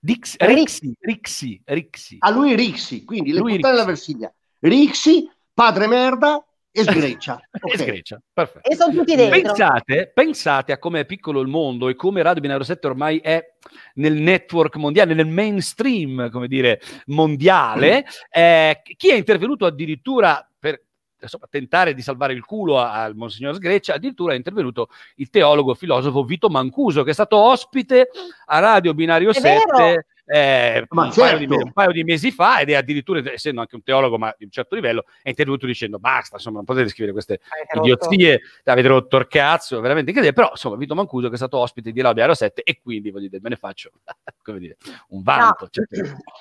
Dix- 0.00 0.36
Rixi, 0.38 0.94
Rixi, 1.00 1.60
Rixi. 1.64 2.16
a 2.20 2.30
lui 2.30 2.54
Rixi, 2.54 3.04
quindi 3.04 3.32
le 3.32 3.38
Lui 3.40 3.54
puttane 3.54 3.74
della 3.74 3.86
Rixi. 3.88 4.12
Versilia. 4.12 4.34
Rixi, 4.60 5.30
padre 5.54 5.86
merda 5.86 6.44
e 6.80 6.82
sgreccia. 6.84 7.40
Ok. 7.60 7.74
E 7.74 7.78
sgreccia, 7.78 8.22
perfetto. 8.32 8.68
E 8.70 8.76
sono 8.76 8.92
tutti 8.92 9.16
dentro. 9.16 9.40
Pensate, 9.40 10.10
pensate 10.14 10.72
a 10.72 10.78
come 10.78 11.00
è 11.00 11.06
piccolo 11.06 11.40
il 11.40 11.48
mondo 11.48 11.88
e 11.88 11.96
come 11.96 12.22
Radio 12.22 12.40
Binario 12.40 12.64
7 12.64 12.86
ormai 12.86 13.18
è 13.18 13.44
nel 13.94 14.14
network 14.14 14.76
mondiale, 14.76 15.14
nel 15.14 15.26
mainstream, 15.26 16.30
come 16.30 16.46
dire, 16.46 16.80
mondiale. 17.06 18.04
Eh, 18.30 18.80
chi 18.96 19.10
è 19.10 19.14
intervenuto 19.14 19.66
addirittura 19.66 20.48
per 20.58 20.82
insomma, 21.20 21.46
tentare 21.50 21.94
di 21.94 22.02
salvare 22.02 22.32
il 22.32 22.44
culo 22.44 22.78
al 22.78 23.16
Monsignor 23.16 23.54
Sgreccia, 23.54 23.94
addirittura 23.94 24.34
è 24.34 24.36
intervenuto 24.36 24.88
il 25.16 25.30
teologo 25.30 25.74
filosofo 25.74 26.22
Vito 26.22 26.48
Mancuso, 26.48 27.02
che 27.02 27.10
è 27.10 27.14
stato 27.14 27.36
ospite 27.36 28.08
a 28.46 28.58
Radio 28.60 28.94
Binario 28.94 29.30
È 29.30 29.34
7 29.34 29.48
vero. 29.48 30.02
Eh, 30.30 30.86
un, 30.88 31.10
paio 31.14 31.38
di, 31.38 31.48
certo. 31.48 31.64
un 31.64 31.72
paio 31.72 31.90
di 31.90 32.04
mesi 32.04 32.30
fa 32.30 32.60
ed 32.60 32.70
è 32.70 32.74
addirittura, 32.74 33.20
essendo 33.32 33.60
anche 33.60 33.74
un 33.74 33.82
teologo 33.82 34.18
ma 34.18 34.34
di 34.36 34.44
un 34.44 34.50
certo 34.50 34.74
livello, 34.74 35.04
è 35.22 35.30
intervenuto 35.30 35.66
dicendo 35.66 35.98
basta, 35.98 36.36
insomma, 36.36 36.56
non 36.56 36.64
potete 36.64 36.88
scrivere 36.88 37.12
queste 37.12 37.40
Avete 37.48 37.74
rotto. 37.74 38.12
idiozie, 38.14 38.40
avete 38.64 38.88
rotto 38.88 39.16
il 39.16 39.26
cazzo, 39.26 39.80
veramente 39.80 40.10
incredibile, 40.10 40.40
però 40.40 40.50
insomma 40.52 40.76
Vito 40.76 40.94
Mancuso 40.94 41.28
che 41.28 41.34
è 41.34 41.38
stato 41.38 41.58
ospite 41.58 41.92
di 41.92 42.00
Laudia 42.00 42.34
7 42.34 42.62
e 42.62 42.78
quindi 42.82 43.10
voglio 43.10 43.28
dire, 43.28 43.40
me 43.42 43.48
ne 43.50 43.56
faccio 43.56 43.90
come 44.42 44.58
dire, 44.58 44.76
un 45.08 45.22
vanto. 45.22 45.64
No. 45.64 45.68
cioè, 45.70 45.84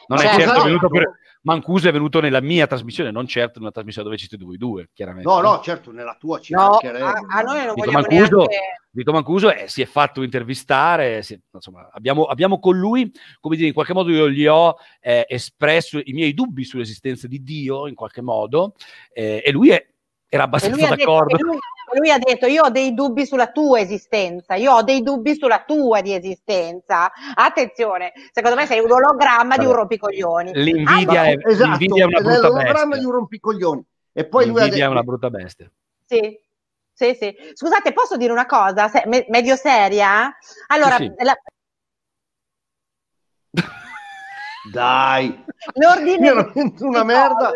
non 0.07 0.19
è 0.19 0.27
Certo. 0.27 0.41
certo 0.41 0.63
venuto 0.63 0.89
per... 0.89 1.11
Mancuso 1.41 1.87
è 1.87 1.91
venuto 1.93 2.19
nella 2.19 2.41
mia 2.41 2.67
trasmissione, 2.67 3.09
non 3.09 3.25
certo 3.25 3.57
in 3.57 3.63
una 3.63 3.71
trasmissione 3.71 4.09
dove 4.09 4.19
siete 4.19 4.43
voi 4.43 4.57
due, 4.57 4.89
chiaramente. 4.93 5.29
No, 5.29 5.39
no, 5.39 5.61
certo, 5.61 5.91
nella 5.91 6.17
tua 6.19 6.39
ci 6.39 6.53
No, 6.53 6.75
a, 6.75 6.79
a 6.79 7.41
noi 7.41 7.65
non 7.65 7.73
Vito 7.73 7.73
vogliamo 7.73 7.91
Mancuso, 7.91 8.35
neanche... 8.37 8.59
Vito 8.97 9.11
Mancuso 9.11 9.51
eh, 9.51 9.67
si 9.67 9.83
è 9.83 9.85
fatto 9.85 10.23
intervistare, 10.23 11.21
si- 11.21 11.39
insomma, 11.53 11.87
abbiamo, 11.93 12.23
abbiamo 12.23 12.59
con 12.59 12.75
lui, 12.77 13.11
come 13.39 13.55
dire, 13.55 13.67
in 13.67 13.73
qualche 13.75 13.93
modo 13.93 14.09
io 14.09 14.27
gli 14.27 14.47
ho 14.47 14.75
eh, 14.99 15.23
espresso 15.29 15.99
i 16.03 16.13
miei 16.13 16.33
dubbi 16.33 16.63
sull'esistenza 16.63 17.27
di 17.27 17.43
Dio, 17.43 17.87
in 17.87 17.93
qualche 17.93 18.21
modo, 18.21 18.73
eh, 19.13 19.43
e 19.45 19.51
lui 19.51 19.69
è- 19.69 19.73
era 19.75 19.83
E 19.83 19.89
lui, 20.37 20.41
abbastanza 20.45 20.77
detto, 20.95 20.95
d'accordo. 20.95 21.35
e 21.37 21.41
lui- 21.43 21.57
lui 21.99 22.09
ha 22.11 22.17
detto: 22.17 22.47
Io 22.47 22.63
ho 22.63 22.69
dei 22.69 22.93
dubbi 22.95 23.25
sulla 23.27 23.51
tua 23.51 23.79
esistenza, 23.79 24.55
io 24.55 24.73
ho 24.73 24.81
dei 24.81 25.01
dubbi 25.03 25.35
sulla 25.35 25.63
tua 25.65 26.01
di 26.01 26.13
esistenza. 26.13 27.11
Attenzione, 27.35 28.11
secondo 28.31 28.57
me 28.57 28.65
sei 28.65 28.79
un 28.79 28.91
ologramma 28.91 29.57
di 29.57 29.65
un 29.65 29.73
rompicoglioni. 29.73 30.51
L'invidia, 30.55 31.21
Ma- 31.21 31.27
è, 31.27 31.37
esatto, 31.45 31.69
l'invidia 31.69 32.03
è 32.03 32.07
una 32.07 32.19
brutta 32.19 32.47
l'ologramma 32.47 32.73
bestia. 32.73 32.97
di 32.99 33.05
un 33.05 33.11
rompicoglioni. 33.11 33.85
E 34.11 34.25
poi 34.25 34.45
lui 34.47 34.55
ha 34.57 34.61
L'invidia 34.63 34.75
è 34.75 34.79
detto, 34.79 34.91
una 34.91 35.03
brutta 35.03 35.29
bestia. 35.29 35.71
Sì. 36.03 36.39
Sì, 36.97 37.13
sì. 37.13 37.31
Scusate, 37.53 37.93
posso 37.93 38.17
dire 38.17 38.31
una 38.31 38.47
cosa 38.47 38.87
Se- 38.87 39.03
me- 39.05 39.27
medio 39.29 39.55
seria? 39.55 40.35
Allora, 40.65 40.95
Sì, 40.95 41.13
sì. 41.15 41.23
la- 41.23 41.37
dai, 44.71 45.45
l'ordine 45.73 46.33
veramente 46.33 46.83
una 46.83 47.03
merda. 47.03 47.51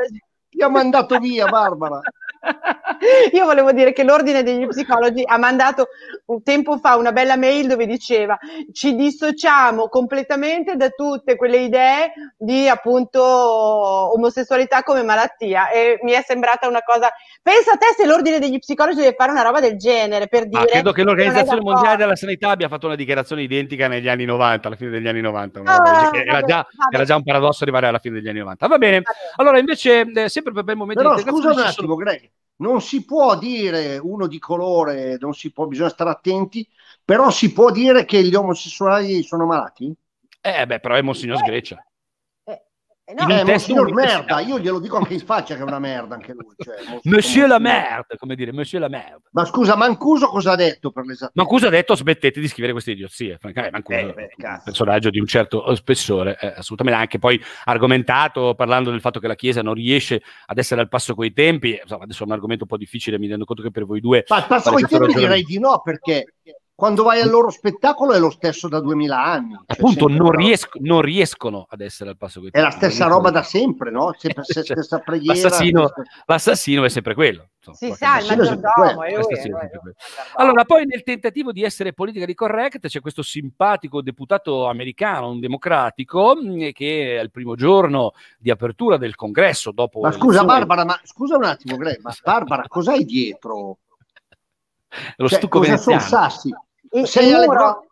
Ti 0.47 0.61
ha 0.61 0.69
mandato 0.69 1.17
via, 1.17 1.47
Barbara. 1.47 2.01
Io 3.33 3.45
volevo 3.45 3.71
dire 3.71 3.93
che 3.93 4.03
l'ordine 4.03 4.43
degli 4.43 4.67
psicologi 4.67 5.23
ha 5.25 5.37
mandato 5.37 5.87
un 6.25 6.43
tempo 6.43 6.77
fa 6.77 6.95
una 6.95 7.11
bella 7.11 7.35
mail 7.35 7.67
dove 7.67 7.85
diceva 7.85 8.37
ci 8.71 8.95
dissociamo 8.95 9.87
completamente 9.87 10.75
da 10.75 10.89
tutte 10.89 11.35
quelle 11.35 11.57
idee 11.57 12.13
di 12.37 12.67
appunto 12.67 13.23
omosessualità 13.23 14.83
come 14.83 15.03
malattia. 15.03 15.69
E 15.69 15.99
mi 16.03 16.11
è 16.11 16.23
sembrata 16.25 16.67
una 16.67 16.81
cosa 16.83 17.11
pensa 17.41 17.73
a 17.73 17.77
te 17.77 17.87
se 17.95 18.05
l'ordine 18.05 18.39
degli 18.39 18.59
psicologi 18.59 18.99
deve 18.99 19.15
fare 19.17 19.31
una 19.31 19.41
roba 19.41 19.59
del 19.59 19.77
genere 19.77 20.27
per 20.27 20.47
Ma 20.47 20.59
dire 20.59 20.71
credo 20.71 20.91
che 20.91 21.03
l'Organizzazione 21.03 21.61
Mondiale 21.61 21.97
della 21.97 22.15
Sanità 22.15 22.49
abbia 22.49 22.67
fatto 22.67 22.85
una 22.85 22.95
dichiarazione 22.95 23.41
identica 23.43 23.87
negli 23.87 24.07
anni 24.07 24.25
90, 24.25 24.67
alla 24.67 24.77
fine 24.77 24.89
degli 24.89 25.07
anni 25.07 25.21
90. 25.21 25.59
una 25.59 25.75
Ah, 25.75 26.11
era, 26.13 26.41
già, 26.41 26.67
era 26.89 27.03
già 27.03 27.15
un 27.15 27.23
paradosso 27.23 27.63
arrivare 27.63 27.87
alla 27.87 27.99
fine 27.99 28.15
degli 28.15 28.27
anni 28.27 28.39
90. 28.39 28.67
Va 28.67 28.77
bene, 28.77 29.01
allora 29.35 29.59
invece, 29.59 30.01
eh, 30.01 30.29
sempre 30.29 30.53
per 30.53 30.63
il 30.67 30.75
momento 30.75 31.01
Però 31.01 31.15
di 31.15 31.21
scusa 31.21 31.51
un 31.51 31.59
attimo, 31.59 31.95
Greg, 31.95 32.29
non 32.61 32.81
si 32.81 33.03
può 33.03 33.37
dire 33.37 33.97
uno 33.97 34.27
di 34.27 34.39
colore, 34.39 35.17
non 35.19 35.33
si 35.33 35.51
può, 35.51 35.65
bisogna 35.65 35.89
stare 35.89 36.09
attenti, 36.09 36.67
però 37.03 37.29
si 37.29 37.51
può 37.51 37.71
dire 37.71 38.05
che 38.05 38.23
gli 38.23 38.35
omosessuali 38.35 39.23
sono 39.23 39.45
malati? 39.45 39.93
Eh, 40.41 40.65
beh, 40.65 40.79
però 40.79 40.95
è 40.95 41.01
Monsignor 41.01 41.37
Sgreccia. 41.37 41.83
Eh, 43.11 43.23
eh, 43.23 43.25
no, 43.25 43.39
Eh, 43.39 43.43
Monsignor 43.43 43.87
universitario. 43.87 44.25
merda, 44.25 44.39
io 44.39 44.59
glielo 44.59 44.79
dico 44.79 44.97
anche 44.97 45.13
in 45.13 45.19
faccia 45.19 45.55
che 45.55 45.61
è 45.61 45.63
una 45.63 45.79
merda 45.79 46.15
anche 46.15 46.33
lui. 46.33 46.53
cioè, 46.57 46.75
Monsieur 47.03 47.47
la 47.47 47.59
merde, 47.59 48.15
come 48.17 48.35
dire, 48.35 48.51
Monsieur 48.53 48.81
la 48.81 48.89
merde. 48.89 49.23
Ma 49.31 49.45
scusa, 49.45 49.75
Mancuso 49.75 50.27
cosa 50.27 50.51
ha 50.53 50.55
detto 50.55 50.91
per 50.91 51.05
l'esattezza? 51.05 51.31
Mancuso 51.35 51.67
ha 51.67 51.69
detto 51.69 51.95
smettete 51.95 52.39
di 52.39 52.47
scrivere 52.47 52.71
queste 52.71 52.91
idiozie. 52.91 53.37
Francamente, 53.39 53.75
Mancuso 53.75 53.97
Eh, 53.99 54.11
è 54.11 54.13
beh, 54.13 54.47
un 54.47 54.61
personaggio 54.63 55.09
di 55.09 55.19
un 55.19 55.27
certo 55.27 55.75
spessore, 55.75 56.37
eh, 56.39 56.53
assolutamente 56.57 56.99
anche 56.99 57.19
poi 57.19 57.41
argomentato 57.65 58.53
parlando 58.55 58.91
del 58.91 59.01
fatto 59.01 59.19
che 59.19 59.27
la 59.27 59.35
Chiesa 59.35 59.61
non 59.61 59.73
riesce 59.73 60.21
ad 60.45 60.57
essere 60.57 60.81
al 60.81 60.87
passo 60.89 61.15
coi 61.15 61.33
tempi. 61.33 61.77
Insomma, 61.81 62.03
adesso 62.03 62.23
è 62.23 62.25
un 62.25 62.31
argomento 62.33 62.63
un 62.63 62.69
po' 62.69 62.77
difficile, 62.77 63.19
mi 63.19 63.27
rendo 63.27 63.45
conto 63.45 63.61
che 63.61 63.71
per 63.71 63.85
voi 63.85 63.99
due 63.99 64.23
Ma 64.27 64.43
passo 64.43 64.69
Fare 64.71 64.75
coi 64.75 64.81
tempi 64.87 65.05
ragionamento. 65.05 65.19
direi 65.19 65.43
di 65.43 65.59
no, 65.59 65.81
perché 65.83 66.33
quando 66.81 67.03
vai 67.03 67.21
al 67.21 67.29
loro 67.29 67.51
spettacolo 67.51 68.13
è 68.13 68.17
lo 68.17 68.31
stesso 68.31 68.67
da 68.67 68.79
2000 68.79 69.23
anni. 69.23 69.51
Cioè, 69.53 69.63
appunto 69.67 70.07
non, 70.07 70.19
una- 70.29 70.35
riesc- 70.35 70.79
non 70.79 71.01
riescono 71.01 71.67
ad 71.69 71.79
essere 71.81 72.09
al 72.09 72.17
passo 72.17 72.39
coi 72.39 72.49
È 72.49 72.53
tempi. 72.53 72.67
la 72.71 72.75
stessa 72.75 73.05
roba 73.05 73.29
da 73.29 73.43
sempre, 73.43 73.91
no? 73.91 74.15
Sempre 74.17 74.41
Cioè, 74.49 74.63
stessa 74.63 74.97
preghiera. 74.97 75.33
l'assassino, 75.39 75.87
stessa- 75.87 76.09
l'assassino 76.25 76.83
è 76.83 76.89
sempre 76.89 77.13
quello. 77.13 77.49
insomma, 77.57 77.77
si 77.77 77.85
qualche 77.85 78.03
sa, 78.03 78.17
il 78.17 78.25
è 78.31 78.35
maggiordomo. 78.35 79.03
è 79.03 79.09
sì, 79.11 79.15
è 79.15 79.39
quello. 79.51 79.59
è 79.59 79.69
lui. 79.83 79.93
Allora, 80.37 80.65
poi 80.65 80.85
nel 80.87 81.03
tentativo 81.03 81.51
di 81.51 81.61
essere 81.61 81.93
politically 81.93 82.33
correct 82.33 82.87
c'è 82.87 82.99
questo 82.99 83.21
simpatico 83.21 84.01
deputato 84.01 84.67
americano, 84.67 85.29
un 85.29 85.39
democratico, 85.39 86.35
mh, 86.35 86.71
che 86.71 87.19
al 87.19 87.29
primo 87.29 87.53
giorno 87.53 88.13
di 88.39 88.49
apertura 88.49 88.97
del 88.97 89.13
congresso, 89.13 89.69
dopo 89.69 89.99
Ma 89.99 90.11
scusa 90.11 90.43
Barbara, 90.43 90.83
ma 90.83 90.99
scusa 91.03 91.37
un 91.37 91.43
attimo, 91.43 91.77
Greg, 91.77 91.99
ma 92.01 92.11
Barbara, 92.25 92.63
cos'hai 92.67 93.05
dietro? 93.05 93.77
lo 95.15 95.27
Cioè, 95.29 95.37
stucco 95.37 95.59
cosa 95.59 95.77
sono 95.77 95.97
veneziano. 95.97 96.29
sassi? 96.29 96.49
Il- 96.91 97.07
Sei 97.07 97.27
il 97.29 97.35
alle, 97.35 97.45
muro, 97.45 97.57
gro- 97.59 97.85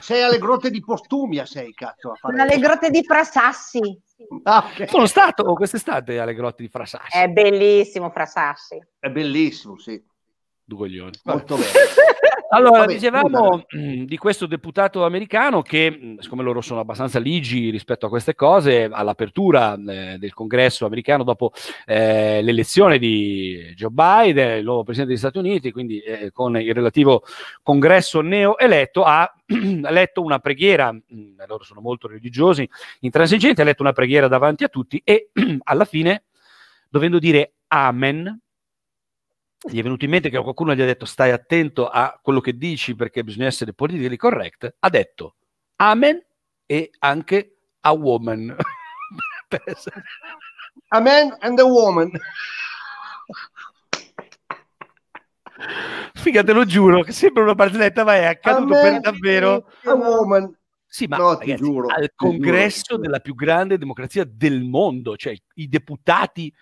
sei 0.00 0.22
alle 0.22 0.38
grotte 0.38 0.70
di 0.70 0.80
Postumia, 0.80 1.44
sei 1.46 1.72
cazzo 1.74 2.10
a 2.12 2.14
fare 2.14 2.34
una 2.34 2.44
le 2.44 2.58
grotte 2.58 2.90
di 2.90 3.02
Frasassi. 3.04 4.00
Ah, 4.44 4.64
ok. 4.72 4.88
Sono 4.88 5.06
stato 5.06 5.52
quest'estate 5.54 6.18
alle 6.18 6.34
grotte 6.34 6.62
di 6.62 6.68
Frasassi, 6.68 7.16
È 7.18 7.28
bellissimo 7.28 8.10
Frasassi. 8.10 8.78
È 8.98 9.08
bellissimo, 9.10 9.78
sì, 9.78 10.02
due 10.64 10.78
coglioni. 10.78 11.18
Molto 11.24 11.56
bello. 11.56 11.68
Allora, 12.50 12.80
Vabbè, 12.80 12.94
dicevamo 12.94 13.66
mh, 13.68 14.04
di 14.04 14.16
questo 14.16 14.46
deputato 14.46 15.04
americano 15.04 15.60
che, 15.60 15.90
mh, 15.90 16.18
siccome 16.20 16.42
loro 16.42 16.62
sono 16.62 16.80
abbastanza 16.80 17.18
ligi 17.18 17.68
rispetto 17.68 18.06
a 18.06 18.08
queste 18.08 18.34
cose, 18.34 18.84
all'apertura 18.84 19.74
eh, 19.74 20.16
del 20.18 20.32
congresso 20.32 20.86
americano 20.86 21.24
dopo 21.24 21.52
eh, 21.84 22.40
l'elezione 22.40 22.98
di 22.98 23.74
Joe 23.76 23.90
Biden, 23.90 24.58
il 24.58 24.64
nuovo 24.64 24.82
presidente 24.82 25.12
degli 25.12 25.22
Stati 25.22 25.38
Uniti, 25.38 25.72
quindi 25.72 26.00
eh, 26.00 26.30
con 26.32 26.58
il 26.58 26.72
relativo 26.72 27.22
congresso 27.62 28.22
neoeletto, 28.22 29.02
ha 29.02 29.30
letto 29.44 30.22
una 30.22 30.38
preghiera, 30.38 30.90
mh, 30.90 31.44
loro 31.46 31.64
sono 31.64 31.82
molto 31.82 32.08
religiosi, 32.08 32.66
intransigenti, 33.00 33.60
ha 33.60 33.64
letto 33.64 33.82
una 33.82 33.92
preghiera 33.92 34.26
davanti 34.26 34.64
a 34.64 34.68
tutti 34.68 34.98
e 35.04 35.30
alla 35.64 35.84
fine, 35.84 36.24
dovendo 36.88 37.18
dire 37.18 37.52
Amen, 37.66 38.40
gli 39.60 39.78
è 39.78 39.82
venuto 39.82 40.04
in 40.04 40.10
mente 40.12 40.30
che 40.30 40.38
qualcuno 40.40 40.74
gli 40.74 40.80
ha 40.80 40.86
detto 40.86 41.04
stai 41.04 41.30
attento 41.32 41.88
a 41.88 42.18
quello 42.22 42.40
che 42.40 42.56
dici 42.56 42.94
perché 42.94 43.24
bisogna 43.24 43.46
essere 43.46 43.72
politically 43.72 44.16
correct, 44.16 44.76
ha 44.78 44.88
detto 44.88 45.34
amen 45.76 46.22
e 46.66 46.90
anche 47.00 47.56
a 47.80 47.92
woman. 47.92 48.54
Per 49.48 49.62
essere- 49.64 50.02
A 50.88 51.00
man 51.00 51.36
and 51.40 51.58
a 51.58 51.64
woman. 51.64 52.10
Figa, 56.14 56.42
te 56.44 56.52
lo 56.52 56.64
giuro, 56.64 57.02
che 57.02 57.12
sembra 57.12 57.42
una 57.42 57.54
barzelletta, 57.54 58.04
ma 58.04 58.14
è 58.14 58.24
accaduto 58.26 58.74
A 58.74 58.80
per 58.80 59.00
davvero. 59.00 59.66
A 59.84 59.94
woman. 59.94 60.56
Sì, 60.86 61.06
ma 61.06 61.16
No, 61.18 61.30
ragazzi, 61.38 61.56
giuro, 61.56 61.88
al 61.88 62.12
congresso 62.14 62.82
giuro. 62.94 63.02
della 63.02 63.20
più 63.20 63.34
grande 63.34 63.76
democrazia 63.76 64.24
del 64.24 64.62
mondo, 64.62 65.16
cioè 65.16 65.34
i 65.54 65.68
deputati, 65.68 66.52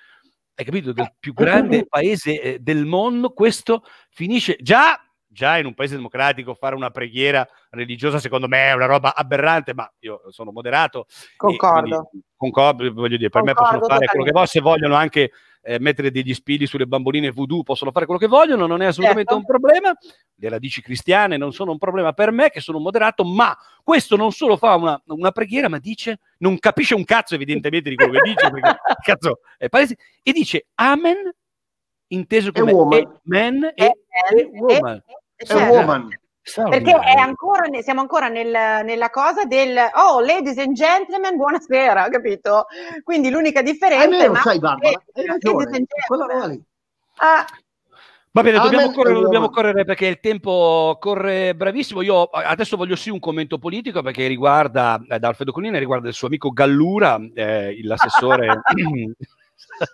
hai 0.59 0.64
capito, 0.64 0.92
del 0.92 1.12
più 1.21 1.35
grande 1.35 1.87
paese 1.87 2.40
eh, 2.40 2.59
del 2.61 2.87
mondo, 2.87 3.31
questo 3.31 3.85
finisce 4.09 4.57
già, 4.59 4.99
già 5.27 5.59
in 5.59 5.66
un 5.66 5.75
paese 5.75 5.97
democratico 5.97 6.55
fare 6.55 6.75
una 6.75 6.90
preghiera 6.90 7.47
religiosa 7.71 8.19
secondo 8.19 8.49
me 8.49 8.69
è 8.69 8.73
una 8.73 8.87
roba 8.87 9.14
aberrante, 9.14 9.75
ma 9.75 9.90
io 9.99 10.23
sono 10.31 10.53
moderato. 10.53 11.07
Concordo. 11.37 12.09
quindi 12.09 12.27
concordo, 12.37 12.90
voglio 12.92 13.19
dire, 13.19 13.29
per 13.29 13.42
me 13.42 13.53
Concordo 13.53 13.81
possono 13.81 13.95
fare 13.95 14.07
quello 14.07 14.25
che 14.25 14.31
totalmente. 14.31 14.33
vogliono, 14.33 14.47
se 14.47 14.61
vogliono 14.61 14.95
anche 14.95 15.31
eh, 15.69 15.81
mettere 15.81 16.13
degli 16.13 16.33
spilli 16.33 16.65
sulle 16.65 16.87
bamboline 16.87 17.33
voodoo, 17.33 17.65
possono 17.65 17.91
fare 17.91 18.05
quello 18.05 18.21
che 18.21 18.29
vogliono, 18.29 18.67
non 18.67 18.83
è 18.83 18.87
assolutamente 18.87 19.33
Certo. 19.33 19.37
un 19.53 19.59
problema. 19.59 19.93
Le 20.37 20.49
radici 20.49 20.81
cristiane 20.81 21.37
non 21.37 21.53
sono 21.53 21.73
un 21.73 21.79
problema 21.79 22.13
per 22.13 22.31
me, 22.31 22.51
che 22.51 22.61
sono 22.61 22.79
moderato, 22.79 23.25
ma 23.25 23.57
questo 23.83 24.15
non 24.15 24.31
solo 24.31 24.57
fa 24.57 24.77
una, 24.77 25.03
una 25.07 25.33
preghiera, 25.33 25.69
ma 25.69 25.79
dice, 25.79 26.21
non 26.39 26.57
capisce 26.61 26.95
un 26.95 27.05
cazzo 27.05 27.35
evidentemente 27.35 27.91
di 27.91 27.97
quello 27.97 28.13
che 28.13 28.21
dice, 28.23 28.49
perché 28.49 28.77
cazzo 29.03 29.41
è 29.59 29.69
palese, 29.69 29.97
e 30.23 30.31
dice 30.33 30.67
amen, 30.75 31.35
inteso 32.09 32.53
come 32.53 32.73
woman. 32.73 33.21
amen 33.27 33.65
e, 33.75 33.85
Eh, 33.85 33.93
e 34.37 34.41
eh, 34.41 34.51
woman. 34.53 35.03
A 35.39 35.45
certo. 35.45 35.75
woman. 35.75 36.09
Perché 36.55 36.93
è 36.93 37.19
ancora, 37.19 37.63
ne- 37.67 37.83
siamo 37.83 38.01
ancora 38.01 38.29
nel- 38.29 38.85
nella 38.85 39.11
cosa 39.11 39.45
del 39.45 39.77
oh, 39.95 40.21
ladies 40.21 40.57
and 40.59 40.75
gentlemen, 40.75 41.37
buonasera, 41.37 42.07
capito? 42.11 42.67
Quindi 43.03 43.31
l'unica 43.31 43.61
È 43.61 43.63
differenza 43.65 44.09
vero, 44.09 44.33
ma- 44.33 44.41
sai 44.41 44.59
Barbara, 44.61 45.03
eh, 45.13 45.27
ragione. 45.27 45.65
ladies 45.65 45.77
and 45.79 45.87
Quella 46.07 46.27
gentlemen. 46.27 46.29
roba 46.29 46.47
lì. 46.47 46.63
Ah, 47.17 47.45
Va 48.31 48.43
bene, 48.43 48.59
dobbiamo 48.59 48.93
correre, 48.93 49.21
dobbiamo 49.21 49.49
correre 49.49 49.85
perché 49.87 50.07
il 50.07 50.21
tempo 50.21 50.99
corre 51.01 51.55
bravissimo. 51.55 52.03
Io 52.03 52.25
adesso 52.25 52.77
voglio 52.77 52.95
sì 52.95 53.09
un 53.09 53.19
commento 53.19 53.57
politico 53.59 54.03
perché 54.03 54.27
riguarda, 54.27 55.03
eh, 55.09 55.19
da 55.19 55.29
Alfredo 55.29 55.53
Colina, 55.53 55.79
riguarda 55.79 56.09
il 56.09 56.15
suo 56.15 56.27
amico 56.27 56.51
Gallura, 56.51 57.19
eh, 57.35 57.79
l'assessore. 57.83 58.61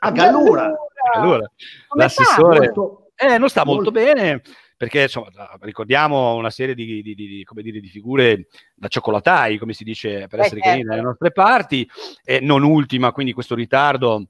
A 0.01 0.11
Gallura. 0.11 0.75
Gallura, 1.15 1.49
l'assessore. 1.95 2.73
Eh, 3.15 3.39
non 3.39 3.49
sta 3.49 3.65
molto 3.65 3.93
Molto. 3.93 4.13
bene 4.13 4.43
perché 4.83 5.03
insomma, 5.03 5.29
ricordiamo 5.61 6.35
una 6.35 6.51
serie 6.51 6.75
di, 6.75 7.03
di, 7.03 7.15
di, 7.15 7.45
come 7.45 7.63
dire, 7.63 7.79
di 7.79 7.87
figure 7.87 8.49
da 8.75 8.89
cioccolatai, 8.89 9.57
come 9.57 9.75
si 9.75 9.85
dice 9.85 10.27
per 10.27 10.41
Eh, 10.41 10.43
essere 10.43 10.61
carini 10.61 10.81
certo. 10.81 10.97
dalle 10.97 11.07
nostre 11.07 11.31
parti, 11.31 11.89
e 12.25 12.41
non 12.41 12.65
ultima, 12.65 13.13
quindi 13.13 13.33
questo 13.33 13.55
ritardo 13.55 14.27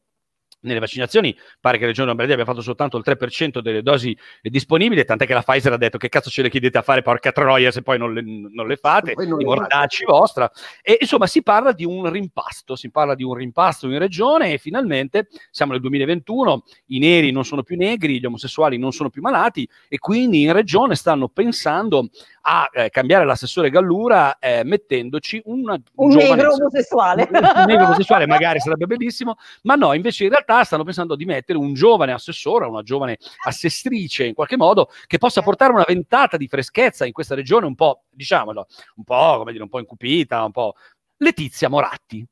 nelle 0.62 0.81
vaccinazioni, 0.81 1.37
pare 1.61 1.77
che 1.77 1.83
la 1.83 1.88
Regione 1.88 2.09
Lombardia 2.09 2.35
abbia 2.35 2.46
fatto 2.46 2.61
soltanto 2.61 2.96
il 2.96 3.05
3% 3.07 3.61
delle 3.61 3.83
dosi 3.83 4.16
disponibili, 4.40 5.05
tant'è 5.05 5.27
che 5.27 5.35
la 5.35 5.42
Pfizer 5.42 5.72
ha 5.72 5.77
detto 5.77 5.98
che 5.98 6.09
cazzo 6.09 6.31
ce 6.31 6.42
le 6.42 6.51
chiedete 6.51 6.79
a 6.79 6.83
fare, 6.83 7.03
porca 7.03 7.33
troia, 7.33 7.70
se 7.70 7.83
poi 7.83 7.98
non 7.98 8.12
le, 8.12 8.22
non 8.22 8.66
le 8.66 8.77
fate, 8.77 9.14
non 9.16 9.40
i 9.40 9.44
mortacci 9.44 10.05
vostra. 10.05 10.51
E 10.83 10.98
insomma 11.01 11.27
si 11.27 11.42
parla 11.42 11.72
di 11.72 11.85
un 11.85 12.11
rimpasto, 12.11 12.77
si 12.77 12.90
parla 12.90 13.14
di 13.14 13.22
un 13.22 13.35
rimpasto 13.35 13.88
in 13.88 13.98
regione 13.98 14.53
e 14.53 14.59
finalmente 14.59 15.29
siamo 15.51 15.72
nel 15.72 15.81
2021, 15.81 16.64
i 16.87 16.98
neri 16.98 17.31
non 17.31 17.44
sono 17.44 17.62
più 17.62 17.77
negri, 17.77 18.20
gli 18.20 18.25
omosessuali 18.25 18.79
non 18.79 18.92
sono 18.92 19.11
più 19.11 19.22
malati 19.22 19.68
e 19.88 19.98
quindi 19.98 20.42
in 20.42 20.53
regione 20.53 20.94
stanno 20.94 21.29
pensando 21.29 22.09
a 22.43 22.69
eh, 22.73 22.91
cambiare 22.91 23.25
l'assessore 23.25 23.71
Gallura 23.71 24.39
eh, 24.39 24.65
mettendoci 24.65 25.41
una, 25.45 25.81
Un 25.95 26.11
giovane- 26.11 26.35
negro 26.35 26.53
omosessuale. 26.55 27.29
un 27.31 27.65
negro 27.67 27.85
omosessuale 27.85 28.27
magari 28.27 28.59
sarebbe 28.61 28.87
bellissimo, 28.87 29.37
ma 29.63 29.75
no, 29.75 29.93
invece 29.93 30.25
in 30.25 30.31
realtà 30.31 30.65
stanno 30.65 30.85
pensando 30.85 31.15
di 31.15 31.25
mettere 31.25 31.59
un 31.59 31.75
giovane 31.75 32.13
assessore, 32.13 32.67
una 32.67 32.83
giovane 32.83 33.19
assestrice 33.45 34.25
in 34.25 34.35
qualche 34.35 34.57
modo, 34.57 34.91
che 35.07 35.19
possa 35.19 35.43
portare 35.43 35.73
una 35.73 35.85
ventata 35.87 36.37
di 36.37 36.49
freschezza 36.49 37.05
in 37.05 37.13
questa 37.13 37.35
regione 37.35 37.67
un 37.67 37.75
po', 37.75 38.05
diciamolo, 38.11 38.67
un 38.97 39.05
po', 39.05 39.39
come 39.39 39.53
dire, 39.53 39.63
un 39.63 39.71
po' 39.71 39.79
incupita, 39.79 40.45
un 40.45 40.53
po'... 40.53 40.75
Letizia 41.19 41.69
Moratti. 41.69 42.27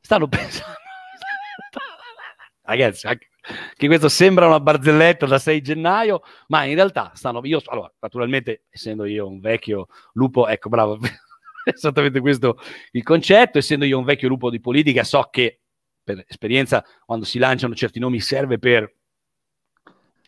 Stanno 0.00 0.26
pensando... 0.28 0.74
Ragazzi, 2.62 3.06
anche, 3.06 3.28
che 3.76 3.86
questo 3.86 4.08
sembra 4.08 4.46
una 4.46 4.60
barzelletta 4.60 5.26
da 5.26 5.38
6 5.38 5.60
gennaio, 5.60 6.22
ma 6.48 6.64
in 6.64 6.74
realtà 6.74 7.12
stanno... 7.14 7.40
Io, 7.44 7.60
allora, 7.66 7.92
naturalmente, 7.98 8.64
essendo 8.70 9.04
io 9.04 9.26
un 9.26 9.40
vecchio 9.40 9.88
lupo, 10.12 10.46
ecco, 10.46 10.68
bravo, 10.68 10.98
esattamente 11.64 12.20
questo 12.20 12.58
il 12.92 13.02
concetto, 13.02 13.58
essendo 13.58 13.84
io 13.84 13.98
un 13.98 14.04
vecchio 14.04 14.28
lupo 14.28 14.50
di 14.50 14.60
politica, 14.60 15.04
so 15.04 15.28
che 15.30 15.60
per 16.02 16.24
esperienza 16.26 16.84
quando 17.04 17.24
si 17.24 17.38
lanciano 17.38 17.74
certi 17.74 17.98
nomi 17.98 18.20
serve 18.20 18.58
per 18.58 18.94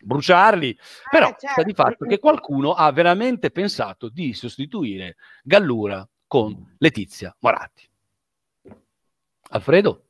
bruciarli, 0.01 0.77
però 1.09 1.27
certo. 1.27 1.47
sta 1.47 1.63
di 1.63 1.73
fatto 1.73 2.05
che 2.05 2.19
qualcuno 2.19 2.73
ha 2.73 2.91
veramente 2.91 3.49
pensato 3.51 4.09
di 4.09 4.33
sostituire 4.33 5.15
Gallura 5.43 6.07
con 6.27 6.75
Letizia 6.77 7.35
Moratti. 7.39 7.89
Alfredo? 9.49 10.04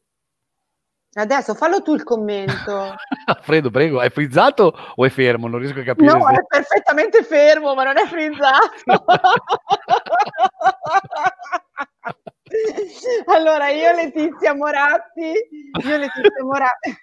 Adesso 1.17 1.54
fallo 1.56 1.82
tu 1.82 1.93
il 1.93 2.04
commento. 2.04 2.93
Alfredo, 3.25 3.71
prego, 3.71 4.01
è 4.01 4.10
frizzato 4.10 4.75
o 4.95 5.06
è 5.06 5.10
fermo? 5.10 5.47
Non 5.47 5.60
riesco 5.60 5.80
a 5.80 5.84
capire. 5.84 6.12
No, 6.12 6.25
se- 6.28 6.34
è 6.34 6.45
perfettamente 6.45 7.23
fermo, 7.23 7.73
ma 7.73 7.84
non 7.86 7.97
è 7.97 8.06
frizzato. 8.06 8.73
allora, 13.28 13.69
io 13.69 13.93
Letizia 13.95 14.54
Moratti, 14.56 15.32
io 15.86 15.97
Letizia 15.97 16.43
Moratti. 16.43 16.97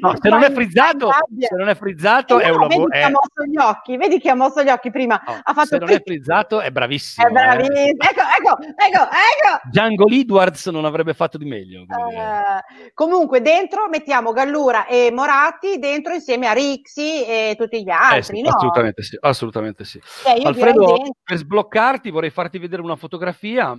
No, 0.00 0.14
se 0.20 0.28
non 0.30 0.42
è 0.42 0.50
frizzato, 0.50 1.10
se 1.38 1.54
non 1.54 1.68
è 1.68 1.74
frizzato 1.74 2.40
Eh 2.40 2.44
è 2.44 2.48
no, 2.48 2.54
un 2.54 2.60
lavoro. 2.60 2.86
Vedi 2.86 2.90
che 2.92 2.98
è- 2.98 3.02
ha 3.02 3.10
mosso 3.10 3.44
gli 3.44 3.56
occhi, 3.58 3.96
vedi 3.98 4.18
che 4.20 4.30
ha 4.30 4.34
mosso 4.34 4.62
gli 4.62 4.70
occhi 4.70 4.90
prima. 4.90 5.22
no, 5.26 5.38
ha 5.42 5.52
fatto 5.52 5.66
se 5.66 5.78
non 5.78 5.90
è 5.90 6.00
frizzato 6.02 6.60
è 6.60 6.70
bravissimo. 6.70 7.26
È 7.26 7.30
bravissimo. 7.30 7.76
eh. 7.76 7.88
Ecco, 7.90 8.20
ecco, 8.52 8.62
ecco, 8.62 9.02
ecco. 9.02 9.68
Django 9.70 10.08
Edwards 10.08 10.66
non 10.66 10.84
avrebbe 10.84 11.14
fatto 11.14 11.38
di 11.38 11.44
meglio. 11.44 11.82
Eh, 11.82 12.92
comunque 12.94 13.40
dentro 13.40 13.88
mettiamo 13.88 14.32
Gallura 14.32 14.86
e 14.86 15.10
Moratti 15.12 15.78
dentro 15.78 16.14
insieme 16.14 16.46
a 16.46 16.52
Rixi 16.52 17.24
e 17.24 17.54
tutti 17.58 17.82
gli 17.82 17.88
Eh 17.88 17.92
altri, 17.92 18.36
sì, 18.36 18.42
no? 18.42 18.50
assolutamente 18.50 19.02
sì, 19.02 19.16
assolutamente 19.20 19.84
sì. 19.84 20.00
Io 20.38 20.46
Alfredo, 20.48 20.96
per 21.22 21.36
sbloccarti 21.36 22.10
vorrei 22.10 22.30
farti 22.30 22.58
vedere 22.58 22.82
una 22.82 22.96
fotografia, 22.96 23.78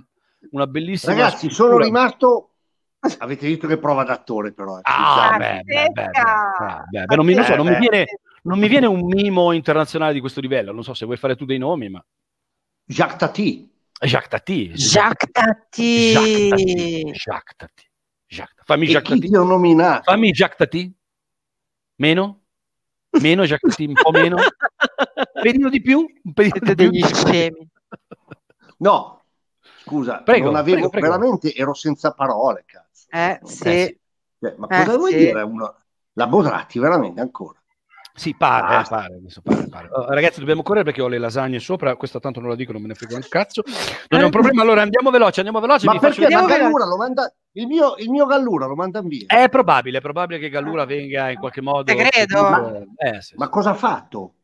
una 0.52 0.66
bellissima 0.66 1.12
Ragazzi, 1.14 1.48
scultura. 1.50 1.68
sono 1.70 1.78
rimasto. 1.84 2.44
Avete 3.18 3.46
visto 3.46 3.66
che 3.66 3.78
prova 3.78 4.04
d'attore, 4.04 4.52
però. 4.52 4.76
eh. 4.76 4.82
Ah, 4.84 5.30
Ah, 5.30 5.36
beh, 5.38 5.62
non 7.16 7.24
mi, 7.24 7.32
non 7.34 7.44
so, 7.44 7.56
non 7.56 7.66
mi 7.66 7.72
Pazzesca. 7.72 7.78
viene, 7.90 8.06
non 8.42 8.58
mi 8.58 8.68
viene 8.68 8.86
un 8.86 9.00
mimo 9.06 9.52
internazionale 9.52 10.12
di 10.12 10.20
questo 10.20 10.40
livello. 10.40 10.72
Non 10.72 10.82
so 10.84 10.92
se 10.92 11.06
vuoi 11.06 11.16
fare 11.16 11.34
tu 11.34 11.46
dei 11.46 11.56
nomi, 11.56 11.88
ma 11.88 12.04
Jacques 12.84 13.16
Tati. 13.18 13.68
Jacques 14.02 14.28
Tati. 14.30 14.68
Jacques 14.74 15.30
Jacques 15.30 15.32
Tati. 15.32 16.12
Tati. 16.48 17.10
Jacques 17.12 17.56
Tati. 17.56 17.84
Jacques- 18.26 18.64
Fammi 18.64 18.86
E 18.86 18.90
Jacques 18.90 19.08
Tati. 19.14 19.28
ti 19.28 19.36
ho 19.36 19.42
nominato? 19.44 20.02
Fammi 20.10 20.30
Jacques 20.32 20.56
Tati. 20.58 20.92
Meno? 21.96 22.40
Meno 23.20 23.44
Jacques 23.44 23.70
Tati, 23.70 23.84
un 23.86 23.94
po' 23.94 24.10
meno? 24.10 24.36
Un 24.36 25.42
pelino 25.42 25.68
di 25.68 25.80
più? 25.82 25.98
Un 26.22 26.32
pelino 26.32 26.54
di 26.60 26.64
più? 26.74 26.74
degli 26.74 27.04
scemi. 27.04 27.68
No, 28.78 29.22
scusa, 29.82 30.22
Prego, 30.22 30.46
non 30.46 30.54
avevo 30.56 30.76
prego, 30.76 30.90
prego. 30.90 31.06
veramente, 31.08 31.52
ero 31.54 31.74
senza 31.74 32.12
parole, 32.12 32.64
cazzo. 32.66 33.06
Eh, 33.10 33.38
Eh, 33.42 33.46
sì. 33.46 33.98
Cioè, 34.40 34.54
ma 34.56 34.66
Eh, 34.68 34.84
cosa 34.84 34.96
vuoi 34.96 35.10
sì. 35.10 35.18
dire? 35.18 35.42
Uno- 35.42 35.76
La 36.14 36.26
Botratti, 36.26 36.78
veramente 36.78 37.20
ancora. 37.20 37.59
Sì, 38.14 38.34
pare, 38.36 38.66
eh, 38.66 38.76
Basta. 38.78 38.96
pare, 38.96 39.14
adesso 39.14 39.40
pare, 39.42 39.68
pare. 39.68 39.88
Oh, 39.92 40.06
ragazzi, 40.12 40.40
dobbiamo 40.40 40.62
correre 40.62 40.84
perché 40.84 41.00
ho 41.00 41.08
le 41.08 41.18
lasagne 41.18 41.58
sopra. 41.58 41.96
Questa 41.96 42.18
tanto 42.20 42.40
non 42.40 42.50
la 42.50 42.54
dico, 42.56 42.72
non 42.72 42.82
me 42.82 42.88
ne 42.88 42.94
frega 42.94 43.14
un 43.14 43.24
cazzo. 43.28 43.62
Non 44.08 44.20
è 44.20 44.24
un 44.24 44.30
problema. 44.30 44.62
Allora 44.62 44.82
andiamo 44.82 45.10
veloce, 45.10 45.40
andiamo 45.40 45.60
veloce. 45.60 45.86
Ma 45.86 45.98
perché 45.98 46.20
ma 46.28 46.38
Andiamo 46.40 46.46
Gallura 46.46 46.84
lo 46.86 46.96
manda, 46.96 47.32
il 47.52 47.66
mio, 47.66 47.94
il 47.98 48.10
mio 48.10 48.26
Gallura 48.26 48.66
lo 48.66 48.74
manda 48.74 49.00
via. 49.02 49.26
È 49.26 49.48
probabile, 49.48 49.98
è 49.98 50.00
probabile 50.00 50.38
che 50.38 50.48
Gallura 50.48 50.84
venga 50.84 51.30
in 51.30 51.38
qualche 51.38 51.62
modo. 51.62 51.84
Te 51.84 51.94
credo. 51.96 52.84
Eh, 52.96 53.20
sì, 53.22 53.34
Ma 53.36 53.44
sì. 53.46 53.50
cosa 53.50 53.70
ha 53.70 53.74
fatto? 53.74 54.34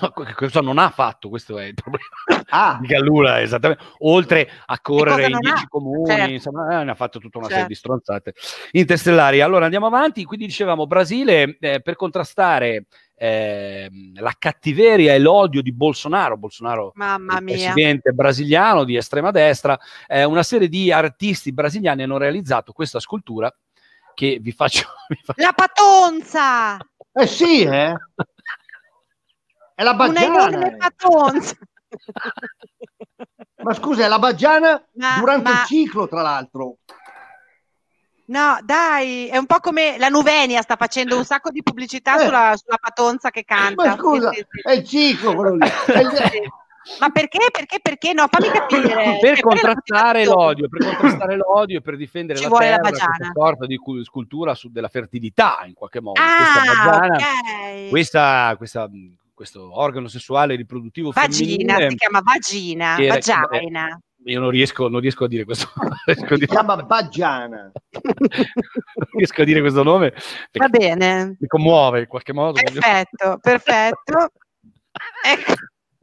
No, 0.00 0.10
Cosa 0.34 0.60
non 0.62 0.78
ha 0.78 0.88
fatto? 0.88 1.28
Questo 1.28 1.58
è 1.58 1.64
il 1.64 1.74
problema 1.74 2.06
Ah, 2.48 2.78
di 2.80 2.86
Gallura, 2.86 3.42
esattamente. 3.42 3.84
Oltre 3.98 4.48
a 4.64 4.80
correre 4.80 5.24
in 5.26 5.32
non 5.32 5.40
dieci 5.40 5.64
ha? 5.64 5.68
comuni, 5.68 6.06
Certo. 6.06 6.30
insomma, 6.32 6.80
eh, 6.80 6.84
ne 6.84 6.90
ha 6.92 6.94
fatto 6.94 7.18
tutta 7.18 7.36
una 7.36 7.48
serie 7.48 7.62
Certo. 7.64 7.72
di 7.74 7.78
stronzate 7.78 8.32
interstellari. 8.70 9.42
Allora 9.42 9.64
andiamo 9.64 9.86
avanti. 9.86 10.24
Quindi 10.24 10.46
dicevamo 10.46 10.86
Brasile 10.86 11.58
eh, 11.60 11.82
per 11.82 11.96
contrastare 11.96 12.86
ehm, 13.26 14.20
la 14.20 14.34
cattiveria 14.36 15.14
e 15.14 15.18
l'odio 15.20 15.62
di 15.62 15.72
Bolsonaro. 15.72 16.36
Bolsonaro 16.36 16.90
Mamma 16.96 17.40
mia. 17.40 17.54
presidente 17.54 18.10
brasiliano 18.12 18.82
di 18.84 18.96
estrema 18.96 19.30
destra, 19.30 19.78
eh, 20.08 20.24
una 20.24 20.42
serie 20.42 20.68
di 20.68 20.90
artisti 20.90 21.52
brasiliani 21.52 22.02
hanno 22.02 22.16
realizzato 22.18 22.72
questa 22.72 22.98
scultura 22.98 23.54
che 24.14 24.38
vi 24.40 24.50
faccio. 24.52 24.88
vi 25.08 25.20
faccio- 25.22 25.40
La 25.42 25.52
patonza! 25.52 26.76
eh 27.12 27.26
sì, 27.26 27.62
eh? 27.62 27.94
È 29.74 29.82
la 29.84 29.90
Una 29.92 29.94
baggiana. 29.94 30.26
enorme 30.48 30.72
eh. 30.72 30.76
patonza! 30.76 31.56
Ma 33.62 33.74
scusa, 33.74 34.04
è 34.04 34.08
la 34.08 34.18
baggiana 34.18 34.82
Ma- 34.94 35.18
durante 35.18 35.50
ma- 35.50 35.60
il 35.60 35.66
ciclo, 35.66 36.08
tra 36.08 36.22
l'altro. 36.22 36.78
No, 38.32 38.58
dai, 38.64 39.26
è 39.28 39.36
un 39.36 39.44
po' 39.44 39.58
come 39.60 39.98
la 39.98 40.08
Nuvenia 40.08 40.62
sta 40.62 40.76
facendo 40.76 41.18
un 41.18 41.24
sacco 41.26 41.50
di 41.50 41.62
pubblicità 41.62 42.16
Eh. 42.18 42.24
sulla, 42.24 42.54
sulla 42.56 42.78
patonza 42.80 43.28
che 43.28 43.44
canta. 43.44 43.88
Ma 43.88 43.96
scusa, 43.96 44.30
Sì, 44.30 44.36
sì, 44.36 44.46
sì. 44.48 44.60
è 44.68 44.72
il 44.72 44.84
ciclo 44.88 45.34
quello 45.34 45.54
lì. 45.56 45.66
Ma 46.98 47.10
perché? 47.10 47.38
Perché? 47.52 47.78
Perché? 47.80 48.12
No, 48.14 48.26
fammi 48.30 48.48
capire. 48.50 49.18
per 49.20 49.34
Cioè, 49.34 49.40
contrastare 49.42 50.24
la 50.24 50.32
l'odio, 50.32 50.66
per 50.68 50.84
contrastare 50.86 51.36
l'odio 51.36 51.78
e 51.78 51.80
per 51.82 51.96
difendere 51.98 52.38
Ci 52.38 52.44
la 52.44 52.48
vuole 52.50 52.70
la 52.70 52.76
terra, 52.76 52.88
bagiana. 52.90 53.16
questa 53.16 53.32
sorta 53.34 53.66
di 53.66 53.76
cu- 53.76 54.02
scultura 54.02 54.54
su 54.54 54.70
della 54.72 54.88
fertilità 54.88 55.62
in 55.66 55.74
qualche 55.74 56.00
modo. 56.00 56.18
Ah, 56.18 56.60
questa 56.62 56.72
bagiana, 56.74 57.16
ok. 57.16 57.88
questa- 57.90 58.54
questa, 58.56 58.90
questo 59.34 59.78
organo 59.78 60.08
sessuale 60.08 60.56
riproduttivo 60.56 61.10
Vagina, 61.12 61.74
femminile, 61.74 61.90
si 61.90 61.96
chiama 61.96 62.20
vagina, 62.24 62.96
vagina. 62.98 64.00
Io 64.24 64.40
non 64.40 64.50
riesco, 64.50 64.88
non 64.88 65.00
riesco 65.00 65.24
a 65.24 65.28
dire 65.28 65.44
questo 65.44 65.70
a 65.76 66.14
Si 66.14 66.24
dire- 66.34 66.46
chiama 66.46 66.76
baggiana. 66.76 67.70
non 68.02 69.08
riesco 69.16 69.42
a 69.42 69.44
dire 69.44 69.60
questo 69.60 69.82
nome 69.82 70.12
Va 70.52 70.68
bene, 70.68 71.36
mi 71.38 71.46
commuove 71.46 72.00
in 72.00 72.06
qualche 72.06 72.32
modo. 72.32 72.60
perfetto, 72.62 73.38
perfetto. 73.40 74.30
Ecco. 75.24 75.52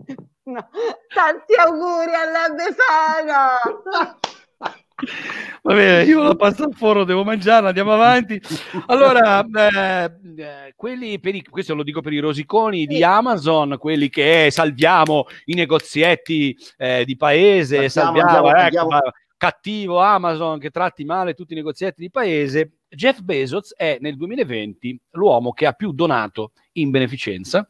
No. 0.50 0.68
Tanti 1.14 1.54
auguri 1.60 2.12
alla 2.16 2.50
Befana! 2.56 4.18
Va 5.62 5.74
bene, 5.74 6.04
io 6.04 6.24
la 6.24 6.36
pasta 6.36 6.64
al 6.64 6.74
forno 6.74 7.04
devo 7.04 7.24
mangiarla, 7.24 7.70
andiamo 7.70 7.94
avanti. 7.94 8.42
Allora, 8.88 9.44
eh, 9.44 10.12
eh, 10.38 10.74
quelli 10.76 11.20
per 11.20 11.36
i, 11.36 11.44
questo 11.44 11.76
lo 11.76 11.84
dico 11.84 12.02
per 12.02 12.14
i 12.14 12.20
rosiconi 12.20 12.86
di. 12.86 13.04
Amazon, 13.04 13.78
quelli 13.78 14.10
che 14.10 14.46
eh, 14.46 14.52
salviamo 14.52 15.26
i 15.46 15.54
negozietti 15.54 16.56
eh, 16.78 17.04
di 17.06 17.16
paese, 17.16 17.90
Salviamo, 17.90 18.30
salviamo, 18.30 18.58
andiamo, 18.58 18.98
ecco, 18.98 19.12
cattivo 19.40 20.00
Amazon 20.00 20.60
che 20.60 20.70
tratti 20.70 21.06
male 21.06 21.34
tutti 21.34 21.54
i 21.54 21.56
negozietti 21.56 22.02
di 22.02 22.12
paese. 22.12 22.74
Jeff 22.90 23.22
Bezos 23.22 23.74
è 23.76 23.98
nel 24.02 24.18
2020 24.18 25.00
l'uomo 25.12 25.52
che 25.54 25.66
ha 25.66 25.74
più 25.74 25.92
donato 25.94 26.52
in 26.74 26.90
beneficenza. 26.90 27.66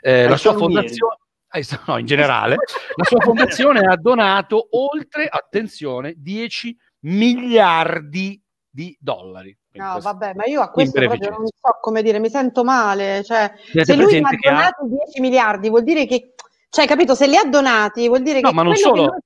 Eh, 0.00 0.28
la 0.28 0.36
sua 0.36 0.54
fondazione, 0.54 1.16
no, 1.86 1.98
in 1.98 2.06
generale, 2.06 2.56
la 2.96 3.04
sua 3.04 3.20
fondazione 3.20 3.80
ha 3.80 3.96
donato 3.96 4.68
oltre, 4.72 5.26
attenzione, 5.28 6.14
10 6.16 6.76
miliardi 7.00 8.40
di 8.68 8.96
dollari. 9.00 9.56
No, 9.74 9.98
vabbè, 10.00 10.34
ma 10.34 10.44
io 10.44 10.60
a 10.60 10.70
questo 10.70 11.00
proprio 11.00 11.30
non 11.30 11.46
so 11.46 11.78
come 11.80 12.02
dire, 12.02 12.18
mi 12.20 12.30
sento 12.30 12.62
male. 12.62 13.24
Cioè, 13.24 13.52
se 13.82 13.96
lui 13.96 14.16
ha 14.18 14.28
che 14.28 14.48
ha- 14.48 14.52
donato 14.52 14.86
10 14.86 15.20
miliardi, 15.20 15.68
vuol 15.68 15.82
dire 15.82 16.06
che, 16.06 16.34
cioè, 16.68 16.86
capito, 16.86 17.14
se 17.14 17.26
li 17.26 17.36
ha 17.36 17.44
donati, 17.44 18.06
vuol 18.06 18.22
dire 18.22 18.40
No, 18.40 18.50
che 18.50 18.54
ma 18.54 18.62
non 18.62 18.76
solo. 18.76 19.16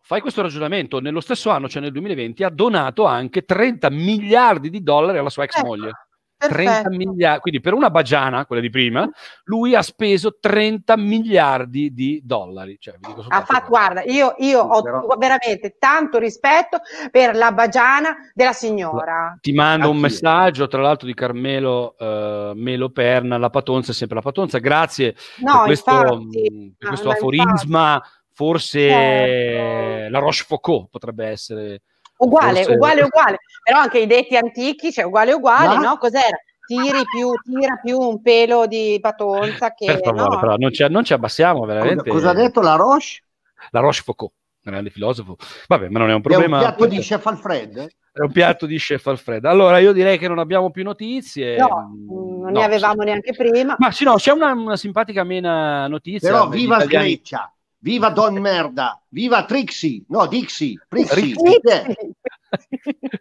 Fai 0.00 0.20
questo 0.20 0.42
ragionamento, 0.42 1.00
nello 1.00 1.20
stesso 1.20 1.48
anno, 1.48 1.66
cioè 1.68 1.80
nel 1.80 1.92
2020, 1.92 2.44
ha 2.44 2.50
donato 2.50 3.04
anche 3.04 3.44
30 3.44 3.88
miliardi 3.88 4.68
di 4.68 4.82
dollari 4.82 5.16
alla 5.16 5.30
sua 5.30 5.44
ex 5.44 5.56
Ecco, 5.56 5.66
moglie. 5.66 6.03
30 6.36 6.64
perfetto. 6.64 6.90
miliardi, 6.96 7.40
quindi 7.40 7.60
per 7.60 7.72
una 7.72 7.90
bagiana, 7.90 8.44
quella 8.46 8.60
di 8.60 8.70
prima, 8.70 9.08
lui 9.44 9.74
ha 9.74 9.82
speso 9.82 10.36
30 10.38 10.96
miliardi 10.96 11.92
di 11.94 12.20
dollari. 12.24 12.76
Cioè, 12.78 12.94
vi 12.94 13.06
dico 13.06 13.20
Ha 13.20 13.22
soltanto 13.22 13.52
fatto, 13.52 13.68
guarda, 13.68 14.02
io, 14.02 14.34
io 14.38 14.60
ho 14.60 14.82
Però- 14.82 15.06
veramente 15.16 15.76
tanto 15.78 16.18
rispetto 16.18 16.78
per 17.10 17.34
la 17.36 17.52
bagiana 17.52 18.14
della 18.34 18.52
signora. 18.52 19.36
Ti 19.40 19.52
mando 19.52 19.90
un 19.90 19.98
messaggio, 19.98 20.66
tra 20.66 20.82
l'altro, 20.82 21.06
di 21.06 21.14
Carmelo 21.14 21.96
eh, 21.98 22.52
Melo 22.54 22.90
Perna, 22.90 23.38
la 23.38 23.50
Patonza 23.50 23.92
è 23.92 23.94
sempre 23.94 24.16
la 24.16 24.22
Patonza. 24.22 24.58
Grazie 24.58 25.14
No, 25.38 25.52
per 25.58 25.64
questo, 25.66 25.90
infatti, 25.90 26.50
mh, 26.50 26.74
per 26.78 26.88
questo 26.88 27.08
ma 27.08 27.14
aforisma. 27.14 28.02
Forse 28.36 28.88
Certo. 28.88 30.10
la 30.10 30.18
Rochefoucauld 30.18 30.88
potrebbe 30.90 31.26
essere. 31.28 31.82
Uguale, 32.18 32.56
forse- 32.58 32.72
uguale, 32.72 33.02
uguale. 33.02 33.36
Però 33.62 33.78
anche 33.78 33.98
i 33.98 34.06
detti 34.06 34.36
antichi, 34.36 34.92
cioè 34.92 35.04
uguale, 35.04 35.32
uguale, 35.32 35.76
Ma- 35.76 35.80
no? 35.80 35.96
Cos'era? 35.98 36.36
Tiri 36.66 37.02
più, 37.10 37.30
tira 37.42 37.76
più 37.82 37.98
un 37.98 38.22
pelo 38.22 38.66
di 38.66 38.98
patonza 39.00 39.74
che... 39.74 39.84
Per 39.86 40.00
favore, 40.02 40.34
no? 40.34 40.40
però 40.40 40.56
non 40.56 40.72
ci, 40.72 40.86
non 40.88 41.04
ci 41.04 41.12
abbassiamo 41.12 41.60
Cosa, 41.60 41.72
veramente. 41.74 42.08
cosa 42.08 42.30
ha 42.30 42.34
detto 42.34 42.60
la 42.62 42.74
Roche? 42.76 43.22
La 43.70 43.80
Rochefoucauld, 43.80 44.32
grande 44.62 44.88
filosofo. 44.90 45.36
Vabbè, 45.68 45.88
ma 45.88 45.98
non 45.98 46.08
è 46.08 46.14
un 46.14 46.14
È 46.14 46.14
un 46.16 46.22
problema. 46.22 46.58
piatto 46.60 46.86
di 46.86 46.98
chef 47.00 47.26
Alfred? 47.26 47.86
È 48.12 48.20
un 48.20 48.30
piatto 48.32 48.64
di 48.64 48.78
chef 48.78 49.06
Alfredo. 49.08 49.48
Allora, 49.50 49.78
io 49.78 49.92
direi 49.92 50.16
che 50.16 50.28
non 50.28 50.38
abbiamo 50.38 50.70
più 50.70 50.84
notizie. 50.84 51.56
No, 51.58 51.90
Mm, 51.92 52.42
non 52.44 52.52
no, 52.52 52.58
ne 52.60 52.64
avevamo 52.64 53.00
sì. 53.00 53.06
neanche 53.08 53.32
prima. 53.34 53.74
Ma 53.78 53.90
sì, 53.90 54.04
no, 54.04 54.14
c'è 54.14 54.30
una, 54.32 54.52
una 54.52 54.76
simpatica 54.76 55.24
mena 55.24 55.86
notizia. 55.88 56.30
Però 56.30 56.48
viva 56.48 56.76
italiani- 56.76 57.10
Sgreccia, 57.16 57.53
viva 57.84 58.08
Don 58.08 58.34
Merda, 58.38 58.98
viva 59.10 59.44
Trixie, 59.44 60.04
no 60.08 60.26
Dixie, 60.26 60.74
Trixie, 60.88 61.34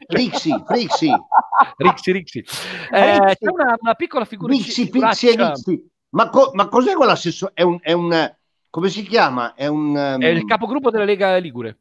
Rixi. 0.07 0.53
Rixi, 0.67 2.11
Rixi. 2.13 2.43
Eh, 2.91 3.19
Rixi. 3.19 3.37
c'è 3.39 3.49
una, 3.51 3.75
una 3.77 3.93
piccola 3.95 4.23
figura 4.23 4.53
Pixie, 4.53 4.87
Pixie 4.87 5.33
e 5.33 5.35
Rixie. 5.35 5.85
Ma, 6.11 6.29
co- 6.29 6.51
ma 6.53 6.67
cos'è 6.69 6.93
quella 6.93 7.15
sesso- 7.17 7.51
È 7.53 7.61
un, 7.61 7.77
è 7.81 7.91
un, 7.91 8.35
come 8.69 8.89
si 8.89 9.03
chiama? 9.03 9.53
È 9.53 9.67
un... 9.67 9.89
um, 9.89 10.21
È 10.21 10.27
il 10.27 10.45
capogruppo 10.45 10.89
della 10.91 11.03
Lega 11.05 11.35
Ligure. 11.37 11.79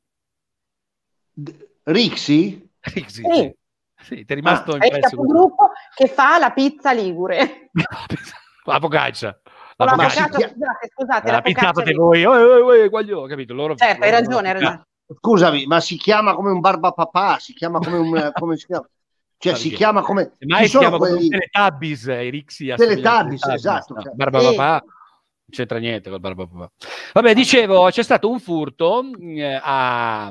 d- 1.33 1.69
Rixie? 1.85 2.69
Rixi, 2.81 3.23
Sì. 3.23 3.55
sì. 4.03 4.25
Ti 4.25 4.33
è 4.33 4.35
rimasto 4.35 4.73
È 4.73 4.79
il 4.79 4.85
impresso. 4.85 5.11
capogruppo 5.17 5.71
che 5.95 6.09
fa 6.09 6.39
la 6.39 6.51
pizza 6.51 6.93
ligure. 6.93 7.71
La 8.65 8.79
focaccia. 8.81 9.41
Con 9.77 9.87
La 9.87 9.93
la 9.93 9.97
Ma 9.97 10.09
focaccia. 10.09 10.23
si 10.25 10.31
focaccia, 10.33 10.37
chia- 10.39 10.49
scusate, 10.55 10.89
scusate, 10.95 11.27
La 11.27 11.33
la 11.33 11.43
pizza 11.43 11.59
focaccia 11.61 11.79
fate 11.81 11.91
ligure. 11.91 12.25
voi. 12.25 12.25
Oh, 12.25 12.67
oh, 12.67 12.83
oh, 12.85 12.89
guaglio, 12.89 13.27
capito? 13.27 13.55
Loro, 13.55 13.75
Certo, 13.75 14.05
hai 14.05 14.11
ragione, 14.11 14.47
hai 14.49 14.53
ragione. 14.55 14.87
Scusami, 15.19 15.67
ma 15.67 15.81
si 15.81 15.97
chiama 15.97 16.35
come 16.35 16.51
un 16.51 16.61
barbapapà, 16.61 17.39
si 17.39 17.53
chiama 17.55 17.79
come 17.79 17.97
un... 17.99 18.31
come 18.39 18.57
si 18.57 18.67
chiama? 18.67 18.87
Cioè 19.37 19.53
Ma 19.53 19.59
si 19.59 19.71
chiama 19.71 20.03
come... 20.03 20.33
Ci 20.39 20.47
si 20.63 20.69
sono 20.69 20.81
chiama 20.83 20.97
come 20.99 21.11
quelli... 21.11 21.25
un 21.25 21.31
Teletubbies, 21.31 22.07
eh, 22.09 22.27
i 22.27 22.31
Rixi. 22.31 22.73
Teletubbies, 22.77 23.47
esatto, 23.47 23.95
No, 23.95 24.03
cioè. 24.03 24.13
Barba 24.15 24.39
Sì. 24.41 24.55
papà, 24.55 24.71
non 24.85 24.91
c'entra 25.51 25.79
niente 25.79 26.09
col 26.11 26.21
barba 26.21 26.47
papà. 26.47 26.71
Vabbè, 27.15 27.35
dicevo, 27.35 27.89
c'è 27.91 28.03
stato 28.03 28.31
un 28.31 28.39
furto 28.41 29.03
eh, 29.21 29.61
a 29.61 30.31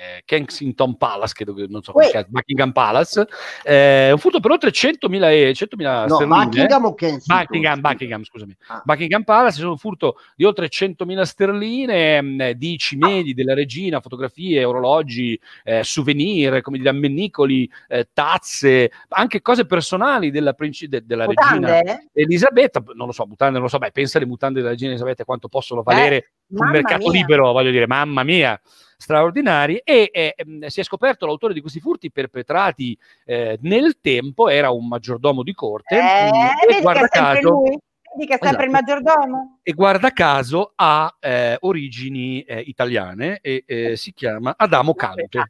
eh, 0.00 0.22
Kensington 0.24 0.96
Palace, 0.96 1.34
credo 1.34 1.52
che 1.52 1.66
non 1.68 1.82
so 1.82 1.92
come 1.92 2.08
cazzo, 2.08 2.28
Buckingham 2.30 2.72
Palace, 2.72 3.26
eh, 3.62 4.10
un 4.10 4.18
furto 4.18 4.40
per 4.40 4.50
oltre 4.50 4.70
100.000 4.70 5.30
e- 5.30 5.52
100.000 5.52 6.06
No, 6.06 6.14
sterline. 6.14 6.44
Buckingham 6.46 6.84
o 6.86 6.94
Kensington? 6.94 7.36
Buckingham, 7.36 7.80
Buckingham, 7.80 8.24
scusami. 8.24 8.56
Ah. 8.68 8.82
Buckingham 8.82 9.22
Palace, 9.24 9.64
un 9.66 9.76
furto 9.76 10.16
di 10.34 10.44
oltre 10.44 10.68
100.000 10.68 11.22
sterline 11.22 12.22
mh, 12.22 12.50
di 12.52 12.78
cimeli 12.78 13.34
della 13.34 13.52
regina, 13.52 14.00
fotografie, 14.00 14.64
orologi, 14.64 15.38
eh, 15.64 15.84
souvenir, 15.84 16.62
come 16.62 16.78
dire, 16.78 16.88
ammennicoli, 16.88 17.70
eh, 17.88 18.08
tazze, 18.12 18.90
anche 19.08 19.42
cose 19.42 19.66
personali 19.66 20.30
della, 20.30 20.54
princi- 20.54 20.88
de- 20.88 21.04
della 21.04 21.26
regina? 21.26 21.80
Elisabetta. 22.14 22.82
Non 22.94 23.06
lo 23.06 23.12
so, 23.12 23.26
mutande, 23.26 23.54
non 23.54 23.62
lo 23.62 23.68
so, 23.68 23.76
beh, 23.78 23.90
pensa 23.92 24.16
alle 24.16 24.26
mutande 24.26 24.60
della 24.60 24.70
regina 24.72 24.90
Elisabetta 24.90 25.24
quanto 25.24 25.48
possono 25.48 25.82
valere 25.82 26.32
sul 26.52 26.68
mercato 26.68 27.08
mia. 27.08 27.20
libero, 27.20 27.52
voglio 27.52 27.70
dire, 27.70 27.86
mamma 27.86 28.22
mia, 28.22 28.60
straordinari. 28.96 29.80
E 29.84 30.10
eh, 30.12 30.34
si 30.70 30.80
è 30.80 30.82
scoperto 30.82 31.26
l'autore 31.26 31.54
di 31.54 31.60
questi 31.60 31.80
furti 31.80 32.10
perpetrati 32.10 32.96
eh, 33.24 33.58
nel 33.62 33.98
tempo, 34.00 34.48
era 34.48 34.70
un 34.70 34.86
maggiordomo 34.88 35.42
di 35.42 35.54
corte. 35.54 35.96
Eh, 35.96 36.30
mh, 36.30 36.76
e 36.76 36.80
guarda 36.80 37.08
caso, 37.08 37.48
lui? 37.48 37.78
Vedi 38.12 38.26
che 38.26 38.34
è 38.34 38.38
sempre 38.42 38.66
il 38.66 38.74
Esatto. 38.74 38.92
maggiordomo? 38.92 39.58
e 39.62 39.72
guarda 39.72 40.10
caso 40.10 40.72
ha 40.74 41.16
eh, 41.20 41.56
origini 41.60 42.42
eh, 42.42 42.58
italiane 42.60 43.38
e 43.40 43.62
eh, 43.66 43.96
si 43.96 44.12
chiama 44.12 44.54
Adamo 44.56 44.94
Canto. 44.94 45.44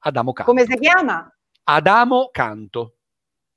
Adamo 0.00 0.32
Canto. 0.32 0.52
Come 0.52 0.66
si 0.66 0.76
chiama? 0.78 1.32
Adamo 1.64 2.28
Canto. 2.30 2.96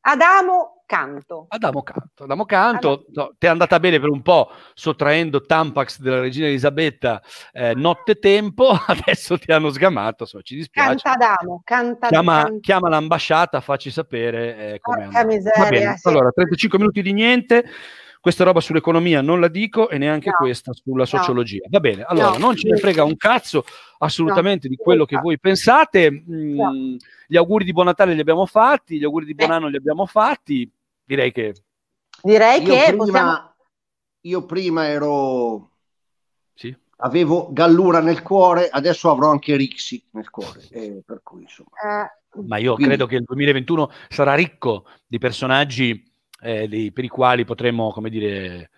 Adamo 0.01 0.74
Canto. 0.85 1.45
Adamo 1.49 1.81
Canto. 1.83 2.23
Adamo 2.23 2.45
Canto, 2.45 3.05
no, 3.13 3.33
ti 3.37 3.45
è 3.47 3.49
andata 3.49 3.79
bene 3.79 3.99
per 3.99 4.09
un 4.09 4.21
po' 4.21 4.51
sottraendo 4.73 5.41
Tampax 5.41 5.99
della 5.99 6.19
regina 6.19 6.47
Elisabetta 6.47 7.21
eh, 7.51 7.73
nottetempo, 7.73 8.69
adesso 8.87 9.37
ti 9.37 9.51
hanno 9.51 9.69
sgamato, 9.71 10.23
insomma, 10.23 10.43
ci 10.43 10.55
dispiace. 10.55 10.99
Canta 11.01 11.11
Adamo, 11.33 11.61
canta 11.63 12.07
Chiama, 12.07 12.43
canta- 12.43 12.59
chiama 12.59 12.89
l'ambasciata, 12.89 13.61
facci 13.61 13.89
sapere 13.91 14.73
eh, 14.73 14.79
come 14.79 15.05
Porca 15.05 15.25
miseria, 15.25 15.63
Va 15.63 15.69
bene, 15.69 15.97
sì. 15.97 16.07
allora 16.07 16.29
35 16.31 16.77
minuti 16.79 17.01
di 17.01 17.13
niente. 17.13 17.65
Questa 18.25 18.43
roba 18.43 18.59
sull'economia 18.59 19.21
non 19.21 19.39
la 19.39 19.47
dico 19.49 19.87
e 19.87 19.99
neanche 19.99 20.29
No. 20.31 20.37
questa 20.37 20.71
sulla 20.73 21.05
sociologia. 21.05 21.67
Va 21.69 21.79
bene, 21.79 22.01
allora 22.01 22.29
No. 22.31 22.37
non 22.39 22.55
ce 22.55 22.67
ne 22.71 22.77
frega 22.77 23.03
un 23.03 23.15
cazzo 23.17 23.63
assolutamente 23.99 24.67
No. 24.67 24.73
di 24.75 24.81
quello 24.81 25.05
che 25.05 25.15
voi 25.17 25.37
pensate. 25.39 26.09
Mm, 26.11 26.55
No. 26.55 26.71
Gli 27.27 27.37
auguri 27.37 27.65
di 27.65 27.71
buon 27.71 27.85
Natale 27.85 28.15
li 28.15 28.19
abbiamo 28.21 28.47
fatti, 28.47 28.97
gli 28.97 29.03
auguri 29.03 29.25
di 29.25 29.35
buon 29.35 29.51
anno 29.51 29.67
li 29.67 29.77
abbiamo 29.77 30.07
fatti. 30.07 30.67
Direi 31.05 31.31
che 31.31 31.53
Direi 32.23 32.61
Io 32.63 32.73
che 32.73 32.83
prima, 32.87 32.95
possiamo... 33.05 33.55
io 34.21 34.45
prima 34.45 34.87
ero... 34.87 35.71
sì. 36.53 36.75
Avevo 36.97 37.51
Gallura 37.51 37.99
nel 37.99 38.21
cuore, 38.21 38.69
adesso 38.69 39.09
avrò 39.11 39.29
anche 39.29 39.55
Rixi 39.57 40.03
nel 40.11 40.29
cuore. 40.29 40.61
e 40.71 41.03
per 41.05 41.19
cui, 41.23 41.41
insomma... 41.41 41.69
eh, 41.83 42.39
Ma 42.45 42.57
io 42.57 42.73
Quindi- 42.75 42.93
credo 42.95 43.05
che 43.05 43.15
il 43.17 43.23
2021 43.23 43.91
sarà 44.09 44.33
ricco 44.33 44.85
di 45.05 45.17
personaggi 45.17 46.09
eh, 46.41 46.67
dei- 46.67 46.91
per 46.91 47.03
i 47.03 47.07
quali 47.09 47.43
potremo, 47.45 47.91
come 47.91 48.09
dire, 48.09 48.71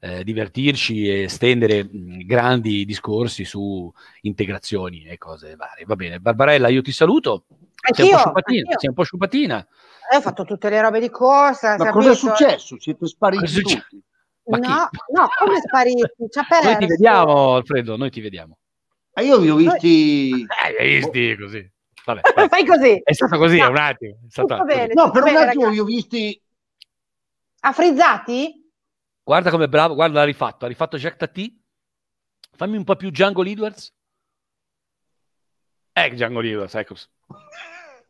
eh, 0.00 0.24
divertirci 0.24 1.08
e 1.22 1.28
stendere 1.28 1.84
mh, 1.84 2.24
grandi 2.26 2.84
discorsi 2.86 3.44
su 3.44 3.92
integrazioni 4.22 5.04
e 5.04 5.18
cose 5.18 5.54
varie. 5.54 5.84
Va 5.84 5.94
bene, 5.96 6.20
Barbarella, 6.20 6.68
io 6.68 6.82
ti 6.82 6.92
saluto. 6.92 7.44
Sei 7.48 8.06
un 8.06 8.12
Anch'io, 8.12 8.16
po' 8.16 8.18
sciupatina. 8.18 8.60
anch'io. 8.62 8.78
Sei 8.78 8.88
un 8.88 8.94
po' 8.94 9.02
sciupatina. 9.04 9.68
Eh, 10.10 10.16
ho 10.16 10.20
fatto 10.20 10.44
tutte 10.44 10.70
le 10.70 10.80
robe 10.80 11.00
di 11.00 11.10
corsa. 11.10 11.76
Ma 11.76 11.90
cosa 11.90 12.12
è 12.12 12.14
successo? 12.14 12.78
Siete 12.80 13.06
spariti 13.06 13.46
successo? 13.46 13.86
tutti? 13.88 14.02
Ma 14.44 14.58
chi? 14.58 14.68
No, 14.68 14.88
no, 15.12 15.28
come 15.38 15.60
spariti? 15.60 16.02
Ci 16.30 16.38
ha 16.38 16.46
perso. 16.48 16.70
Noi 16.70 16.78
ti 16.78 16.86
vediamo, 16.86 17.54
Alfredo, 17.56 17.96
noi 17.96 18.10
ti 18.10 18.20
vediamo. 18.20 18.58
Ah, 19.12 19.22
io 19.22 19.38
vi 19.38 19.50
ho 19.50 19.56
visti... 19.56 20.42
Eh, 20.42 20.76
hai 20.78 20.94
visti 20.96 21.36
così. 21.36 21.72
Vabbè, 22.04 22.20
Fai 22.34 22.48
vai. 22.48 22.64
così. 22.64 23.00
È 23.02 23.12
stato 23.12 23.36
così, 23.36 23.58
No, 23.58 23.64
è 23.66 23.68
un 23.68 23.76
attimo. 23.76 24.18
È 24.26 24.30
stato 24.30 24.64
bene. 24.64 24.94
No, 24.94 25.10
per 25.10 25.24
un 25.24 25.32
bene, 25.32 25.44
attimo 25.44 25.64
ragazzi. 25.64 25.70
vi 25.70 25.80
ho 25.80 25.84
visti... 25.84 26.42
Ha 27.60 27.72
frizzati? 27.72 28.72
Guarda 29.22 29.50
come 29.50 29.68
bravo, 29.68 29.94
guarda 29.94 30.20
l'ha 30.20 30.24
rifatto, 30.24 30.64
ha 30.64 30.68
rifatto 30.68 30.96
Jacques 30.96 31.18
Tati. 31.18 31.60
Fammi 32.56 32.76
un 32.76 32.84
po' 32.84 32.96
più 32.96 33.10
Django 33.10 33.44
Edwards. 33.44 33.92
Eh, 35.92 36.10
Django 36.10 36.40
Edwards, 36.40 36.74
ecco. 36.76 36.94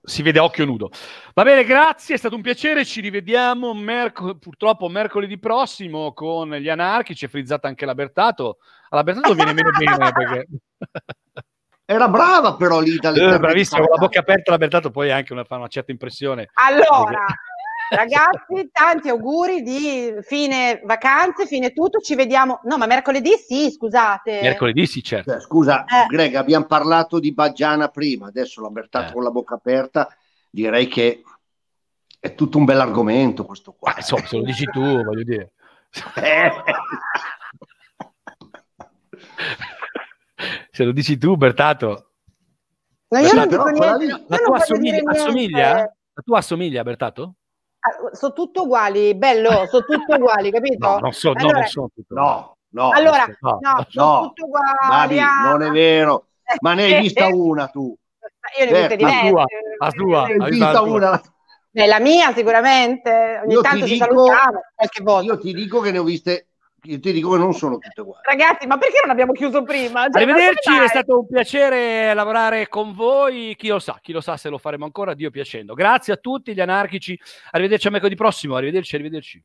Si 0.09 0.23
vede 0.23 0.39
a 0.39 0.45
occhio 0.45 0.65
nudo. 0.65 0.91
Va 1.35 1.43
bene, 1.43 1.65
grazie, 1.65 2.15
è 2.15 2.19
stato 2.19 2.35
un 2.35 2.41
piacere. 2.41 2.85
Ci 2.85 3.01
rivediamo 3.01 3.75
merc- 3.75 4.39
purtroppo 4.39 4.89
mercoledì 4.89 5.39
prossimo 5.39 6.13
con 6.15 6.51
gli 6.55 6.69
anarchici. 6.69 7.27
È 7.27 7.29
frizzata 7.29 7.69
anche 7.69 7.85
la 7.85 7.95
Bertato. 7.95 8.59
Alla 8.89 9.05
Bertato 9.05 9.35
viene 9.35 9.53
meno 9.53 9.71
bene 9.71 10.13
perché. 10.13 10.47
Era 11.91 12.09
brava 12.09 12.55
però 12.55 12.81
lì 12.81 12.97
dalle 12.97 13.35
Eh, 13.35 13.39
bravissima, 13.39 13.81
con 13.81 13.89
la 13.91 13.97
bocca 13.97 14.21
aperta 14.21 14.51
la 14.51 14.59
Bertato 14.59 14.91
poi 14.91 15.11
anche 15.11 15.33
una, 15.33 15.45
fa 15.45 15.57
una 15.57 15.69
certa 15.69 15.91
impressione. 15.91 16.51
Allora, 16.53 17.25
ragazzi, 17.91 18.71
tanti 18.73 19.09
auguri 19.09 19.63
di 19.63 20.15
fine 20.23 20.81
vacanze, 20.85 21.47
fine 21.47 21.73
tutto. 21.73 22.01
Ci 22.01 22.15
vediamo. 22.15 22.61
No, 22.65 22.77
ma 22.79 22.87
mercoledì 22.87 23.35
sì, 23.37 23.71
scusate. 23.71 24.41
Mercoledì 24.43 24.87
sì, 24.87 25.03
certo. 25.03 25.33
Cioè, 25.33 25.41
scusa, 25.41 25.85
Eh. 25.85 26.07
Greg, 26.09 26.35
abbiamo 26.35 26.67
parlato 26.67 27.19
di 27.19 27.33
Baggiana 27.33 27.89
prima, 27.89 28.27
adesso 28.29 28.61
l'ha 28.61 28.69
Bertato 28.71 29.11
Eh. 29.11 29.13
con 29.13 29.23
la 29.23 29.31
bocca 29.31 29.55
aperta, 29.55 30.09
direi 30.51 30.87
che 30.89 31.23
è 32.21 32.35
tutto 32.35 32.59
un 32.59 32.65
bell'argomento 32.65 33.45
questo 33.45 33.75
qua. 33.79 33.93
Ma 33.93 33.99
insomma, 33.99 34.27
se 34.27 34.37
lo 34.37 34.43
dici 34.43 34.65
tu, 34.65 34.81
voglio 35.03 35.23
dire. 35.25 35.53
Eh. 36.17 36.51
Se 40.71 40.85
lo 40.85 40.93
dici 40.93 41.19
tu, 41.19 41.37
Bertato, 41.37 42.05
No, 43.11 43.19
io 43.21 43.33
non 43.33 43.49
dico 43.49 43.65
niente. 43.69 44.07
la 44.27 44.39
tua 46.25 46.39
assomiglia, 46.39 46.81
a 46.81 46.85
Bertato? 46.85 47.35
Ah, 47.81 48.15
sono 48.15 48.33
tutte 48.33 48.61
uguali, 48.61 49.15
bello, 49.15 49.67
sono 49.67 49.85
tutte 49.85 50.15
uguali, 50.15 50.51
capito? 50.53 50.89
No, 50.89 50.99
non 50.99 51.13
so, 51.13 51.33
no, 51.33 51.39
Allora- 51.41 51.59
non 51.59 51.69
sono 51.69 51.89
tutto. 51.95 52.15
No, 52.15 52.57
no, 52.71 52.91
Allora, 52.91 53.25
no, 53.41 53.59
no, 53.61 53.87
sono 53.89 54.13
no. 54.13 54.21
tutte 54.27 54.43
uguali. 54.43 54.77
Babi, 54.89 55.19
ah. 55.21 55.51
non 55.51 55.63
è 55.63 55.71
vero. 55.71 56.27
Ma 56.61 56.75
ne 56.75 56.85
hai 56.85 57.01
vista 57.03 57.27
una 57.27 57.69
tu? 57.69 57.95
Io 58.59 58.65
ne 58.65 58.71
ho 58.71 58.89
viste 58.89 58.97
ma 59.03 59.11
diverse. 59.11 59.29
tua, 59.29 59.45
la 59.79 59.91
tua. 59.91 60.27
Ne 60.27 60.33
hai 60.33 60.41
Hai 60.41 60.51
vista 60.51 60.71
la 60.73 60.81
una? 60.81 61.23
Beh, 61.71 61.87
la 61.87 62.01
mia 62.01 62.33
sicuramente, 62.33 63.41
ogni 63.45 63.53
Io 63.53 63.61
tanto 63.61 63.87
ci 63.87 63.93
dico- 63.93 64.05
salutiamo 64.07 64.61
qualche 64.75 65.03
volta. 65.03 65.33
Io 65.33 65.39
ti 65.39 65.53
dico 65.53 65.81
che 65.81 65.91
ne 65.93 65.99
ho 65.99 66.03
viste, 66.03 66.48
io 66.83 67.01
ti 67.01 67.13
dico 67.13 67.33
che 67.33 67.39
non 67.39 67.53
sono 67.55 67.79
tutte 67.79 68.01
uguali. 68.01 68.23
Ragazzi, 68.25 68.67
ma 68.67 68.79
perché 68.79 69.01
non 69.03 69.11
abbiamo 69.11 69.33
chiuso 69.33 69.63
prima? 69.63 70.03
Cioè, 70.09 70.23
Arrivederci, 70.23 70.73
è 70.73 70.89
stato 70.89 71.19
un 71.21 71.27
piacere 71.27 72.15
lavorare 72.15 72.69
con 72.69 72.95
voi. 72.95 73.55
Chi 73.57 73.69
lo 73.69 73.79
sa, 73.79 73.99
chi 74.01 74.13
lo 74.13 74.21
sa 74.21 74.37
se 74.37 74.49
lo 74.49 74.59
faremo 74.59 74.85
ancora, 74.85 75.15
Dio 75.15 75.31
piacendo. 75.31 75.75
Grazie 75.75 76.13
a 76.13 76.17
tutti 76.17 76.55
gli 76.55 76.61
anarchici. 76.61 77.19
Arrivederci 77.51 77.89
a 77.89 77.91
mercoledì 77.91 78.17
prossimo. 78.17 78.55
Arrivederci, 78.55 78.95
arrivederci. 78.95 79.43